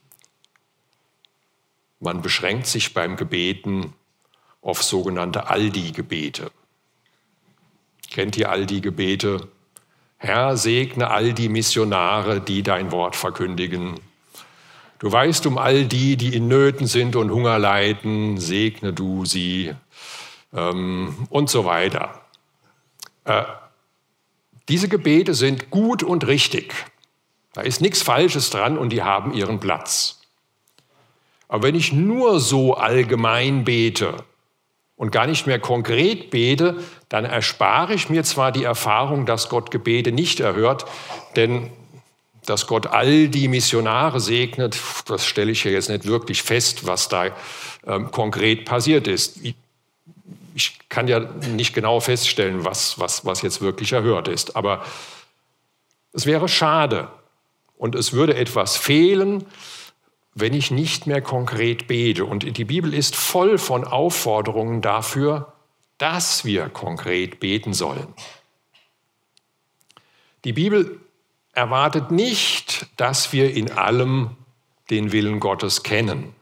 man 1.99 2.21
beschränkt 2.21 2.67
sich 2.67 2.93
beim 2.93 3.17
Gebeten 3.17 3.93
auf 4.61 4.81
sogenannte 4.81 5.47
Aldi-Gebete. 5.47 6.51
Kennt 8.11 8.37
ihr 8.37 8.49
Aldi-Gebete? 8.49 9.47
Herr, 10.23 10.55
segne 10.55 11.11
all 11.11 11.33
die 11.33 11.49
Missionare, 11.49 12.39
die 12.39 12.63
dein 12.63 12.93
Wort 12.93 13.17
verkündigen. 13.17 13.99
Du 14.99 15.11
weißt 15.11 15.45
um 15.47 15.57
all 15.57 15.83
die, 15.83 16.15
die 16.15 16.33
in 16.33 16.47
Nöten 16.47 16.87
sind 16.87 17.17
und 17.17 17.29
Hunger 17.29 17.59
leiden, 17.59 18.37
segne 18.37 18.93
du 18.93 19.25
sie 19.25 19.75
ähm, 20.53 21.27
und 21.29 21.49
so 21.49 21.65
weiter. 21.65 22.21
Äh, 23.25 23.43
diese 24.69 24.87
Gebete 24.87 25.33
sind 25.33 25.69
gut 25.71 26.03
und 26.03 26.25
richtig. 26.25 26.73
Da 27.51 27.59
ist 27.59 27.81
nichts 27.81 28.01
Falsches 28.01 28.49
dran 28.49 28.77
und 28.77 28.91
die 28.91 29.03
haben 29.03 29.33
ihren 29.33 29.59
Platz. 29.59 30.21
Aber 31.49 31.63
wenn 31.63 31.75
ich 31.75 31.91
nur 31.91 32.39
so 32.39 32.75
allgemein 32.75 33.65
bete 33.65 34.23
und 34.95 35.11
gar 35.11 35.27
nicht 35.27 35.47
mehr 35.47 35.59
konkret 35.59 36.29
bete, 36.29 36.77
dann 37.09 37.25
erspare 37.25 37.93
ich 37.93 38.09
mir 38.09 38.23
zwar 38.23 38.51
die 38.51 38.63
Erfahrung, 38.63 39.25
dass 39.25 39.49
Gott 39.49 39.71
Gebete 39.71 40.11
nicht 40.11 40.39
erhört, 40.39 40.85
denn 41.35 41.71
dass 42.45 42.67
Gott 42.67 42.87
all 42.87 43.29
die 43.29 43.47
Missionare 43.47 44.19
segnet, 44.19 44.77
das 45.05 45.25
stelle 45.25 45.51
ich 45.51 45.63
ja 45.63 45.71
jetzt 45.71 45.89
nicht 45.89 46.05
wirklich 46.05 46.43
fest, 46.43 46.85
was 46.85 47.07
da 47.07 47.27
ähm, 47.87 48.11
konkret 48.11 48.65
passiert 48.65 49.07
ist. 49.07 49.39
Ich, 49.43 49.55
kann 50.87 51.07
ja 51.07 51.19
nicht 51.19 51.73
genau 51.73 51.99
feststellen, 51.99 52.63
was, 52.63 52.99
was, 52.99 53.25
was 53.25 53.41
jetzt 53.41 53.61
wirklich 53.61 53.93
erhört 53.93 54.27
ist. 54.27 54.55
Aber 54.55 54.85
es 56.11 56.27
wäre 56.27 56.47
schade 56.47 57.07
und 57.75 57.95
es 57.95 58.13
würde 58.13 58.35
etwas 58.35 58.77
fehlen, 58.77 59.45
wenn 60.35 60.53
ich 60.53 60.71
nicht 60.71 61.07
mehr 61.07 61.21
konkret 61.21 61.87
bete. 61.87 62.25
Und 62.25 62.57
die 62.57 62.65
Bibel 62.65 62.93
ist 62.93 63.15
voll 63.15 63.57
von 63.57 63.83
Aufforderungen 63.83 64.81
dafür, 64.81 65.53
dass 65.97 66.43
wir 66.43 66.69
konkret 66.69 67.39
beten 67.39 67.73
sollen. 67.73 68.07
Die 70.43 70.53
Bibel 70.53 70.99
erwartet 71.53 72.11
nicht, 72.11 72.87
dass 72.97 73.31
wir 73.31 73.53
in 73.53 73.71
allem 73.71 74.31
den 74.89 75.11
Willen 75.11 75.39
Gottes 75.39 75.83
kennen. 75.83 76.33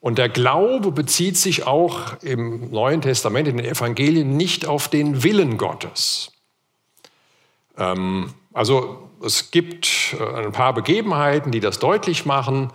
Und 0.00 0.16
der 0.16 0.30
Glaube 0.30 0.92
bezieht 0.92 1.36
sich 1.36 1.66
auch 1.66 2.20
im 2.22 2.70
Neuen 2.70 3.02
Testament, 3.02 3.46
in 3.46 3.58
den 3.58 3.66
Evangelien, 3.66 4.36
nicht 4.36 4.66
auf 4.66 4.88
den 4.88 5.22
Willen 5.22 5.58
Gottes. 5.58 6.32
Ähm, 7.76 8.32
also 8.54 9.09
es 9.24 9.50
gibt 9.50 10.16
äh, 10.18 10.44
ein 10.44 10.52
paar 10.52 10.74
Begebenheiten, 10.74 11.52
die 11.52 11.60
das 11.60 11.78
deutlich 11.78 12.26
machen. 12.26 12.72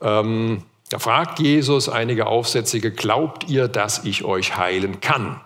Ähm, 0.00 0.62
da 0.90 0.98
fragt 0.98 1.38
Jesus 1.40 1.88
einige 1.88 2.26
Aufsätzige, 2.26 2.92
glaubt 2.92 3.48
ihr, 3.48 3.68
dass 3.68 4.04
ich 4.04 4.24
euch 4.24 4.56
heilen 4.56 5.00
kann? 5.00 5.40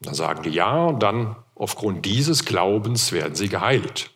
Dann 0.00 0.14
sagen 0.14 0.42
die 0.42 0.50
ja 0.50 0.86
und 0.86 1.00
dann 1.02 1.36
Aufgrund 1.62 2.04
dieses 2.06 2.44
Glaubens 2.44 3.12
werden 3.12 3.36
sie 3.36 3.48
geheilt. 3.48 4.10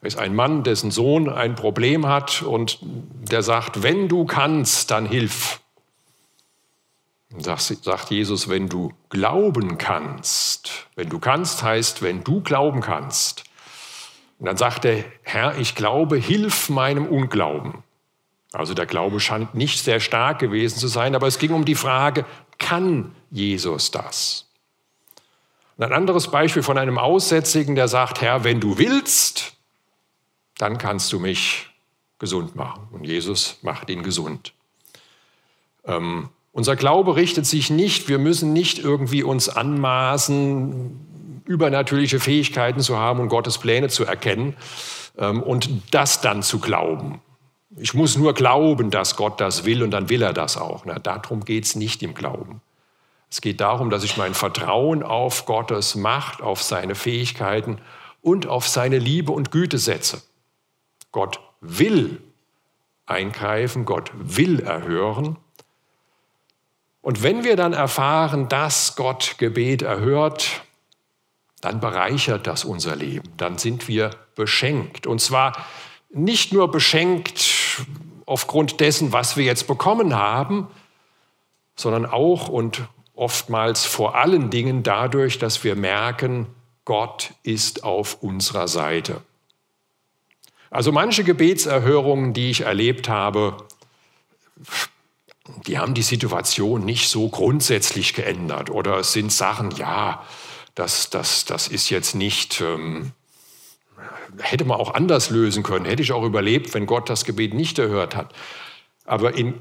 Da 0.00 0.06
ist 0.06 0.18
ein 0.18 0.34
Mann, 0.34 0.62
dessen 0.62 0.90
Sohn 0.90 1.30
ein 1.30 1.54
Problem 1.54 2.06
hat 2.06 2.42
und 2.42 2.80
der 2.82 3.42
sagt, 3.42 3.82
wenn 3.82 4.08
du 4.08 4.26
kannst, 4.26 4.90
dann 4.90 5.06
hilf. 5.06 5.62
Sagt 7.42 8.10
Jesus, 8.10 8.48
wenn 8.48 8.68
du 8.68 8.92
glauben 9.08 9.78
kannst, 9.78 10.86
wenn 10.94 11.08
du 11.08 11.18
kannst 11.18 11.62
heißt, 11.62 12.02
wenn 12.02 12.22
du 12.22 12.40
glauben 12.40 12.80
kannst. 12.80 13.44
Und 14.38 14.46
dann 14.46 14.56
sagt 14.56 14.84
der 14.84 15.04
Herr, 15.22 15.58
ich 15.58 15.74
glaube, 15.74 16.16
hilf 16.16 16.68
meinem 16.68 17.06
Unglauben. 17.06 17.82
Also 18.52 18.74
der 18.74 18.86
Glaube 18.86 19.18
scheint 19.18 19.54
nicht 19.54 19.82
sehr 19.82 20.00
stark 20.00 20.38
gewesen 20.38 20.78
zu 20.78 20.86
sein, 20.86 21.14
aber 21.14 21.26
es 21.26 21.38
ging 21.38 21.52
um 21.52 21.64
die 21.64 21.74
Frage, 21.74 22.24
kann 22.58 23.14
Jesus 23.30 23.90
das? 23.90 24.46
Und 25.76 25.84
ein 25.84 25.92
anderes 25.92 26.30
Beispiel 26.30 26.62
von 26.62 26.78
einem 26.78 26.98
Aussätzigen, 26.98 27.74
der 27.74 27.88
sagt, 27.88 28.20
Herr, 28.20 28.44
wenn 28.44 28.60
du 28.60 28.78
willst, 28.78 29.54
dann 30.58 30.78
kannst 30.78 31.12
du 31.12 31.18
mich 31.18 31.68
gesund 32.20 32.54
machen. 32.54 32.86
Und 32.92 33.04
Jesus 33.04 33.58
macht 33.62 33.90
ihn 33.90 34.04
gesund. 34.04 34.52
Ähm, 35.84 36.30
unser 36.54 36.76
Glaube 36.76 37.16
richtet 37.16 37.46
sich 37.46 37.68
nicht, 37.68 38.08
wir 38.08 38.18
müssen 38.18 38.52
nicht 38.52 38.78
irgendwie 38.78 39.24
uns 39.24 39.48
anmaßen, 39.48 41.42
übernatürliche 41.46 42.20
Fähigkeiten 42.20 42.78
zu 42.78 42.96
haben 42.96 43.18
und 43.18 43.28
Gottes 43.28 43.58
Pläne 43.58 43.88
zu 43.88 44.04
erkennen 44.04 44.56
ähm, 45.18 45.42
und 45.42 45.68
das 45.90 46.20
dann 46.20 46.44
zu 46.44 46.60
glauben. 46.60 47.20
Ich 47.76 47.92
muss 47.92 48.16
nur 48.16 48.34
glauben, 48.34 48.92
dass 48.92 49.16
Gott 49.16 49.40
das 49.40 49.64
will 49.64 49.82
und 49.82 49.90
dann 49.90 50.08
will 50.08 50.22
er 50.22 50.32
das 50.32 50.56
auch. 50.56 50.84
Na, 50.84 51.00
darum 51.00 51.44
geht 51.44 51.64
es 51.64 51.74
nicht 51.74 52.04
im 52.04 52.14
Glauben. 52.14 52.60
Es 53.28 53.40
geht 53.40 53.60
darum, 53.60 53.90
dass 53.90 54.04
ich 54.04 54.16
mein 54.16 54.32
Vertrauen 54.32 55.02
auf 55.02 55.46
Gottes 55.46 55.96
Macht, 55.96 56.40
auf 56.40 56.62
seine 56.62 56.94
Fähigkeiten 56.94 57.78
und 58.22 58.46
auf 58.46 58.68
seine 58.68 58.98
Liebe 58.98 59.32
und 59.32 59.50
Güte 59.50 59.78
setze. 59.78 60.22
Gott 61.10 61.40
will 61.60 62.22
eingreifen, 63.06 63.84
Gott 63.84 64.12
will 64.14 64.60
erhören 64.60 65.36
und 67.04 67.22
wenn 67.22 67.44
wir 67.44 67.54
dann 67.54 67.74
erfahren, 67.74 68.48
dass 68.48 68.96
Gott 68.96 69.34
Gebet 69.36 69.82
erhört, 69.82 70.62
dann 71.60 71.78
bereichert 71.78 72.46
das 72.46 72.64
unser 72.64 72.96
Leben. 72.96 73.30
Dann 73.36 73.58
sind 73.58 73.88
wir 73.88 74.08
beschenkt. 74.34 75.06
Und 75.06 75.20
zwar 75.20 75.66
nicht 76.08 76.54
nur 76.54 76.70
beschenkt 76.70 77.84
aufgrund 78.24 78.80
dessen, 78.80 79.12
was 79.12 79.36
wir 79.36 79.44
jetzt 79.44 79.66
bekommen 79.66 80.14
haben, 80.14 80.68
sondern 81.76 82.06
auch 82.06 82.48
und 82.48 82.88
oftmals 83.14 83.84
vor 83.84 84.16
allen 84.16 84.48
Dingen 84.48 84.82
dadurch, 84.82 85.38
dass 85.38 85.62
wir 85.62 85.76
merken, 85.76 86.46
Gott 86.86 87.34
ist 87.42 87.84
auf 87.84 88.22
unserer 88.22 88.66
Seite. 88.66 89.20
Also 90.70 90.90
manche 90.90 91.22
Gebetserhörungen, 91.22 92.32
die 92.32 92.48
ich 92.48 92.62
erlebt 92.62 93.10
habe, 93.10 93.58
die 95.66 95.78
haben 95.78 95.94
die 95.94 96.02
Situation 96.02 96.84
nicht 96.84 97.08
so 97.08 97.28
grundsätzlich 97.28 98.14
geändert. 98.14 98.70
Oder 98.70 98.98
es 98.98 99.12
sind 99.12 99.32
Sachen, 99.32 99.70
ja, 99.72 100.24
das, 100.74 101.10
das, 101.10 101.44
das 101.44 101.68
ist 101.68 101.90
jetzt 101.90 102.14
nicht, 102.14 102.60
ähm, 102.60 103.12
hätte 104.38 104.64
man 104.64 104.78
auch 104.78 104.94
anders 104.94 105.30
lösen 105.30 105.62
können, 105.62 105.84
hätte 105.84 106.02
ich 106.02 106.12
auch 106.12 106.24
überlebt, 106.24 106.74
wenn 106.74 106.86
Gott 106.86 107.08
das 107.08 107.24
Gebet 107.24 107.54
nicht 107.54 107.78
erhört 107.78 108.16
hat. 108.16 108.34
Aber 109.04 109.34
in, 109.34 109.60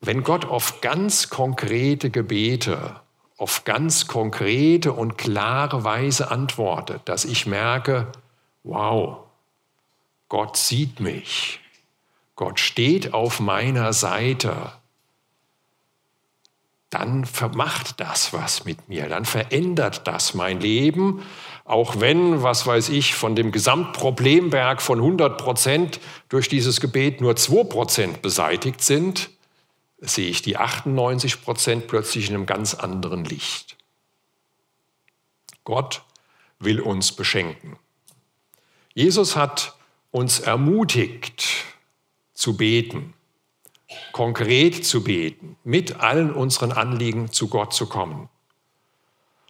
wenn 0.00 0.22
Gott 0.22 0.44
auf 0.44 0.80
ganz 0.80 1.30
konkrete 1.30 2.10
Gebete, 2.10 3.00
auf 3.38 3.64
ganz 3.64 4.06
konkrete 4.06 4.92
und 4.92 5.16
klare 5.16 5.82
Weise 5.82 6.30
antwortet, 6.30 7.00
dass 7.06 7.24
ich 7.24 7.46
merke, 7.46 8.12
wow, 8.64 9.20
Gott 10.28 10.58
sieht 10.58 11.00
mich, 11.00 11.58
Gott 12.36 12.60
steht 12.60 13.14
auf 13.14 13.40
meiner 13.40 13.94
Seite, 13.94 14.72
dann 16.90 17.24
vermacht 17.24 18.00
das 18.00 18.32
was 18.32 18.64
mit 18.64 18.88
mir, 18.88 19.08
dann 19.08 19.24
verändert 19.24 20.06
das 20.06 20.34
mein 20.34 20.60
Leben, 20.60 21.22
auch 21.64 22.00
wenn, 22.00 22.42
was 22.42 22.66
weiß 22.66 22.88
ich, 22.88 23.14
von 23.14 23.36
dem 23.36 23.52
Gesamtproblemberg 23.52 24.82
von 24.82 24.98
100 24.98 25.38
Prozent 25.38 26.00
durch 26.28 26.48
dieses 26.48 26.80
Gebet 26.80 27.20
nur 27.20 27.36
2 27.36 27.64
Prozent 27.64 28.22
beseitigt 28.22 28.82
sind, 28.82 29.30
sehe 29.98 30.28
ich 30.28 30.42
die 30.42 30.56
98 30.56 31.42
Prozent 31.42 31.86
plötzlich 31.86 32.28
in 32.28 32.34
einem 32.34 32.46
ganz 32.46 32.74
anderen 32.74 33.24
Licht. 33.24 33.76
Gott 35.62 36.02
will 36.58 36.80
uns 36.80 37.12
beschenken. 37.12 37.78
Jesus 38.94 39.36
hat 39.36 39.76
uns 40.10 40.40
ermutigt 40.40 41.46
zu 42.34 42.56
beten 42.56 43.14
konkret 44.12 44.84
zu 44.84 45.02
beten, 45.02 45.56
mit 45.64 46.00
allen 46.00 46.32
unseren 46.32 46.72
Anliegen 46.72 47.32
zu 47.32 47.48
Gott 47.48 47.72
zu 47.72 47.86
kommen. 47.86 48.28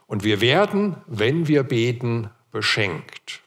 Und 0.06 0.24
wir 0.24 0.40
werden, 0.40 0.96
wenn 1.06 1.46
wir 1.46 1.62
beten, 1.62 2.30
beschenkt. 2.50 3.42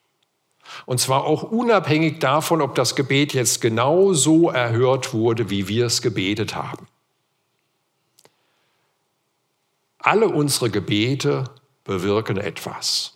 Und 0.86 1.00
zwar 1.00 1.26
auch 1.26 1.44
unabhängig 1.44 2.20
davon, 2.20 2.62
ob 2.62 2.76
das 2.76 2.96
Gebet 2.96 3.34
jetzt 3.34 3.62
genau 3.62 4.14
so 4.14 4.50
erhört 4.50 5.14
wurde, 5.14 5.50
wie 5.50 5.68
wir 5.68 5.86
es 5.86 6.02
gebetet 6.02 6.56
haben. 6.56 6.88
Alle 10.00 10.28
unsere 10.28 10.70
Gebete 10.70 11.46
bewirken 11.84 12.38
etwas. 12.38 13.14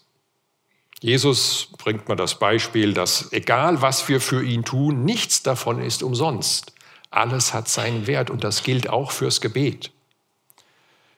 Jesus 1.02 1.70
bringt 1.78 2.08
mal 2.08 2.16
das 2.16 2.40
Beispiel, 2.40 2.94
dass 2.94 3.32
egal 3.32 3.82
was 3.82 4.08
wir 4.08 4.20
für 4.20 4.44
ihn 4.44 4.64
tun, 4.64 5.04
nichts 5.04 5.44
davon 5.44 5.82
ist 5.82 6.02
umsonst. 6.02 6.74
Alles 7.18 7.54
hat 7.54 7.68
seinen 7.68 8.08
Wert 8.08 8.30
und 8.30 8.44
das 8.44 8.64
gilt 8.64 8.90
auch 8.90 9.12
fürs 9.12 9.42
Gebet. 9.42 9.92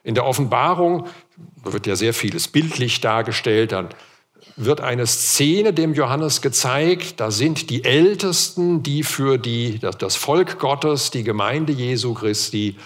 In 0.02 0.14
der 0.14 0.24
Offenbarung 0.24 1.06
wird 1.62 1.86
ja 1.86 1.94
sehr 1.94 2.14
vieles 2.14 2.48
bildlich 2.48 3.00
dargestellt, 3.00 3.72
dann 3.72 3.88
wird 4.56 4.80
eine 4.80 5.06
Szene 5.06 5.72
dem 5.72 5.94
Johannes 5.94 6.40
gezeigt, 6.40 7.20
da 7.20 7.30
sind 7.30 7.70
die 7.70 7.84
Ältesten, 7.84 8.82
die 8.82 9.02
für 9.02 9.38
die, 9.38 9.78
das 9.78 10.16
Volk 10.16 10.58
Gottes, 10.58 11.10
die 11.10 11.24
Gemeinde 11.24 11.72
Jesu 11.72 12.14
Christi 12.14 12.76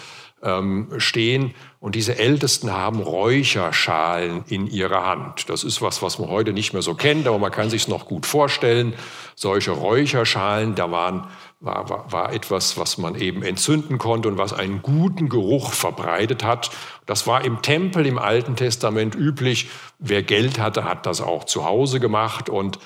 ähm, 0.42 0.88
stehen 0.98 1.54
und 1.80 1.94
diese 1.94 2.18
Ältesten 2.18 2.72
haben 2.72 3.00
Räucherschalen 3.00 4.44
in 4.48 4.66
ihrer 4.66 5.04
Hand. 5.04 5.48
Das 5.48 5.64
ist 5.64 5.82
was, 5.82 6.02
was 6.02 6.18
man 6.18 6.28
heute 6.28 6.52
nicht 6.52 6.72
mehr 6.72 6.82
so 6.82 6.94
kennt, 6.94 7.26
aber 7.26 7.38
man 7.38 7.50
kann 7.50 7.70
sich 7.70 7.82
es 7.82 7.88
noch 7.88 8.06
gut 8.06 8.26
vorstellen. 8.26 8.94
Solche 9.34 9.70
Räucherschalen, 9.70 10.74
da 10.74 10.90
waren 10.90 11.28
war, 11.64 11.88
war, 11.88 12.12
war 12.12 12.32
etwas, 12.32 12.76
was 12.76 12.98
man 12.98 13.14
eben 13.14 13.42
entzünden 13.42 13.98
konnte 13.98 14.28
und 14.28 14.38
was 14.38 14.52
einen 14.52 14.82
guten 14.82 15.28
Geruch 15.28 15.72
verbreitet 15.72 16.44
hat. 16.44 16.70
Das 17.06 17.26
war 17.26 17.44
im 17.44 17.62
Tempel 17.62 18.06
im 18.06 18.18
Alten 18.18 18.56
Testament 18.56 19.14
üblich. 19.14 19.68
Wer 19.98 20.22
Geld 20.22 20.58
hatte, 20.58 20.84
hat 20.84 21.06
das 21.06 21.20
auch 21.20 21.44
zu 21.44 21.64
Hause 21.64 22.00
gemacht. 22.00 22.48
Und 22.48 22.78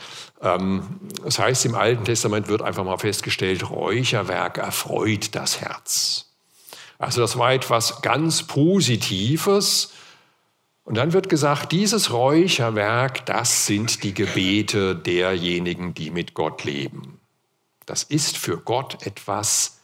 ähm, 0.43 1.01
das 1.25 1.39
heißt, 1.39 1.65
im 1.67 1.75
Alten 1.75 2.05
Testament 2.05 2.49
wird 2.49 2.63
einfach 2.63 2.85
mal 2.85 2.99
festgestellt, 2.99 3.69
Räucherwerk 3.69 4.59
erfreut 4.59 5.35
das 5.35 5.61
Herz. 5.61 6.27
Also 6.99 7.21
das 7.21 7.39
war 7.39 7.53
etwas 7.53 8.03
ganz 8.03 8.43
Positives. 8.43 9.93
Und 10.85 10.97
dann 10.97 11.13
wird 11.13 11.29
gesagt, 11.29 11.73
dieses 11.73 12.13
Räucherwerk, 12.13 13.27
das 13.27 13.67
sind 13.67 14.03
die 14.05 14.15
Gebete 14.15 14.97
derjenigen, 14.97 15.93
die 15.93 16.11
mit 16.11 16.33
Gott 16.33 16.65
leben. 16.65 17.18
Das 17.89 18.03
ist 18.03 18.37
für 18.37 18.59
Gott 18.59 19.07
etwas, 19.07 19.81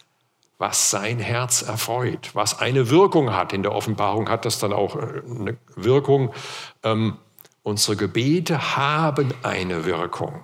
was 0.59 0.90
sein 0.90 1.19
Herz 1.19 1.62
erfreut, 1.62 2.31
was 2.35 2.59
eine 2.59 2.90
Wirkung 2.90 3.33
hat. 3.33 3.55
In 3.55 3.62
der 3.62 3.73
Offenbarung 3.73 4.29
hat 4.29 4.45
das 4.45 4.59
dann 4.59 4.75
auch 4.75 4.97
äh, 4.97 5.23
eine 5.25 5.57
Wirkung. 5.75 6.35
Ähm, 6.83 7.17
unsere 7.62 7.97
Gebete 7.97 8.77
haben 8.77 9.33
eine 9.43 9.87
Wirkung. 9.87 10.43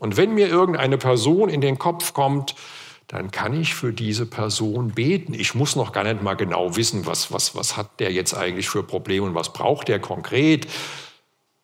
Und 0.00 0.16
wenn 0.16 0.32
mir 0.32 0.48
irgendeine 0.48 0.96
Person 0.96 1.50
in 1.50 1.60
den 1.60 1.78
Kopf 1.78 2.14
kommt, 2.14 2.54
dann 3.06 3.30
kann 3.30 3.60
ich 3.60 3.74
für 3.74 3.92
diese 3.92 4.24
Person 4.24 4.92
beten. 4.92 5.34
Ich 5.34 5.54
muss 5.54 5.76
noch 5.76 5.92
gar 5.92 6.04
nicht 6.04 6.22
mal 6.22 6.34
genau 6.34 6.74
wissen, 6.74 7.04
was, 7.04 7.30
was, 7.30 7.54
was 7.54 7.76
hat 7.76 8.00
der 8.00 8.12
jetzt 8.12 8.34
eigentlich 8.34 8.70
für 8.70 8.82
Probleme 8.82 9.26
und 9.26 9.34
was 9.34 9.52
braucht 9.52 9.88
der 9.88 10.00
konkret. 10.00 10.66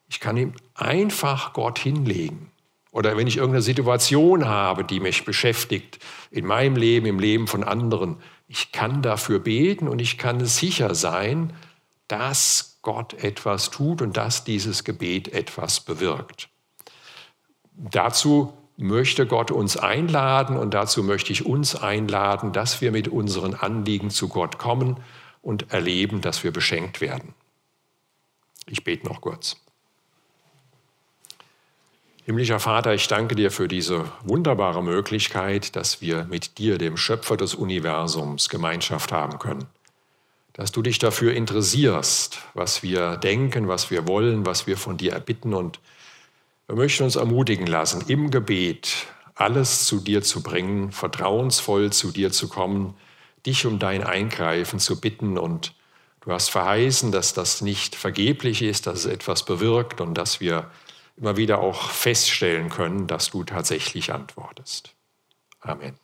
Ich 0.06 0.20
kann 0.20 0.36
ihm 0.36 0.52
einfach 0.74 1.54
Gott 1.54 1.78
hinlegen. 1.78 2.50
Oder 2.92 3.16
wenn 3.16 3.26
ich 3.26 3.36
irgendeine 3.36 3.62
Situation 3.62 4.46
habe, 4.46 4.84
die 4.84 5.00
mich 5.00 5.24
beschäftigt, 5.24 5.98
in 6.30 6.44
meinem 6.44 6.76
Leben, 6.76 7.06
im 7.06 7.20
Leben 7.20 7.46
von 7.46 7.62
anderen, 7.62 8.16
ich 8.48 8.72
kann 8.72 9.00
dafür 9.00 9.38
beten 9.38 9.86
und 9.86 10.00
ich 10.00 10.18
kann 10.18 10.44
sicher 10.44 10.94
sein, 10.94 11.52
dass 12.08 12.78
Gott 12.82 13.14
etwas 13.14 13.70
tut 13.70 14.02
und 14.02 14.16
dass 14.16 14.42
dieses 14.42 14.82
Gebet 14.82 15.28
etwas 15.28 15.80
bewirkt. 15.80 16.48
Dazu 17.72 18.52
möchte 18.76 19.26
Gott 19.26 19.50
uns 19.50 19.76
einladen 19.76 20.56
und 20.56 20.74
dazu 20.74 21.04
möchte 21.04 21.32
ich 21.32 21.46
uns 21.46 21.76
einladen, 21.76 22.52
dass 22.52 22.80
wir 22.80 22.90
mit 22.90 23.08
unseren 23.08 23.54
Anliegen 23.54 24.10
zu 24.10 24.28
Gott 24.28 24.58
kommen 24.58 24.96
und 25.42 25.72
erleben, 25.72 26.20
dass 26.20 26.42
wir 26.42 26.50
beschenkt 26.50 27.00
werden. 27.00 27.34
Ich 28.66 28.82
bete 28.82 29.06
noch 29.06 29.20
kurz. 29.20 29.56
Himmlischer 32.24 32.60
Vater, 32.60 32.92
ich 32.92 33.08
danke 33.08 33.34
dir 33.34 33.50
für 33.50 33.66
diese 33.66 34.04
wunderbare 34.22 34.82
Möglichkeit, 34.82 35.74
dass 35.74 36.02
wir 36.02 36.24
mit 36.24 36.58
dir, 36.58 36.76
dem 36.76 36.98
Schöpfer 36.98 37.38
des 37.38 37.54
Universums, 37.54 38.50
Gemeinschaft 38.50 39.10
haben 39.10 39.38
können. 39.38 39.66
dass 40.52 40.72
du 40.72 40.82
dich 40.82 40.98
dafür 40.98 41.32
interessierst, 41.32 42.38
was 42.52 42.82
wir 42.82 43.16
denken, 43.16 43.68
was 43.68 43.90
wir 43.90 44.06
wollen, 44.06 44.44
was 44.44 44.66
wir 44.66 44.76
von 44.76 44.98
dir 44.98 45.12
erbitten. 45.12 45.54
Und 45.54 45.80
wir 46.66 46.76
möchten 46.76 47.04
uns 47.04 47.16
ermutigen 47.16 47.66
lassen, 47.66 48.04
im 48.08 48.30
Gebet 48.30 49.06
alles 49.34 49.86
zu 49.86 50.00
dir 50.00 50.22
zu 50.22 50.42
bringen, 50.42 50.92
vertrauensvoll 50.92 51.90
zu 51.92 52.10
dir 52.10 52.30
zu 52.30 52.48
kommen, 52.48 52.94
dich 53.46 53.64
um 53.64 53.78
dein 53.78 54.04
Eingreifen 54.04 54.80
zu 54.80 55.00
bitten. 55.00 55.38
Und 55.38 55.72
du 56.20 56.32
hast 56.32 56.50
verheißen, 56.50 57.10
dass 57.10 57.32
das 57.32 57.62
nicht 57.62 57.94
vergeblich 57.94 58.60
ist, 58.60 58.86
dass 58.86 59.00
es 59.00 59.06
etwas 59.06 59.46
bewirkt 59.46 60.02
und 60.02 60.14
dass 60.14 60.40
wir 60.40 60.70
immer 61.20 61.36
wieder 61.36 61.60
auch 61.60 61.90
feststellen 61.90 62.70
können, 62.70 63.06
dass 63.06 63.30
du 63.30 63.44
tatsächlich 63.44 64.12
antwortest. 64.12 64.94
Amen. 65.60 65.98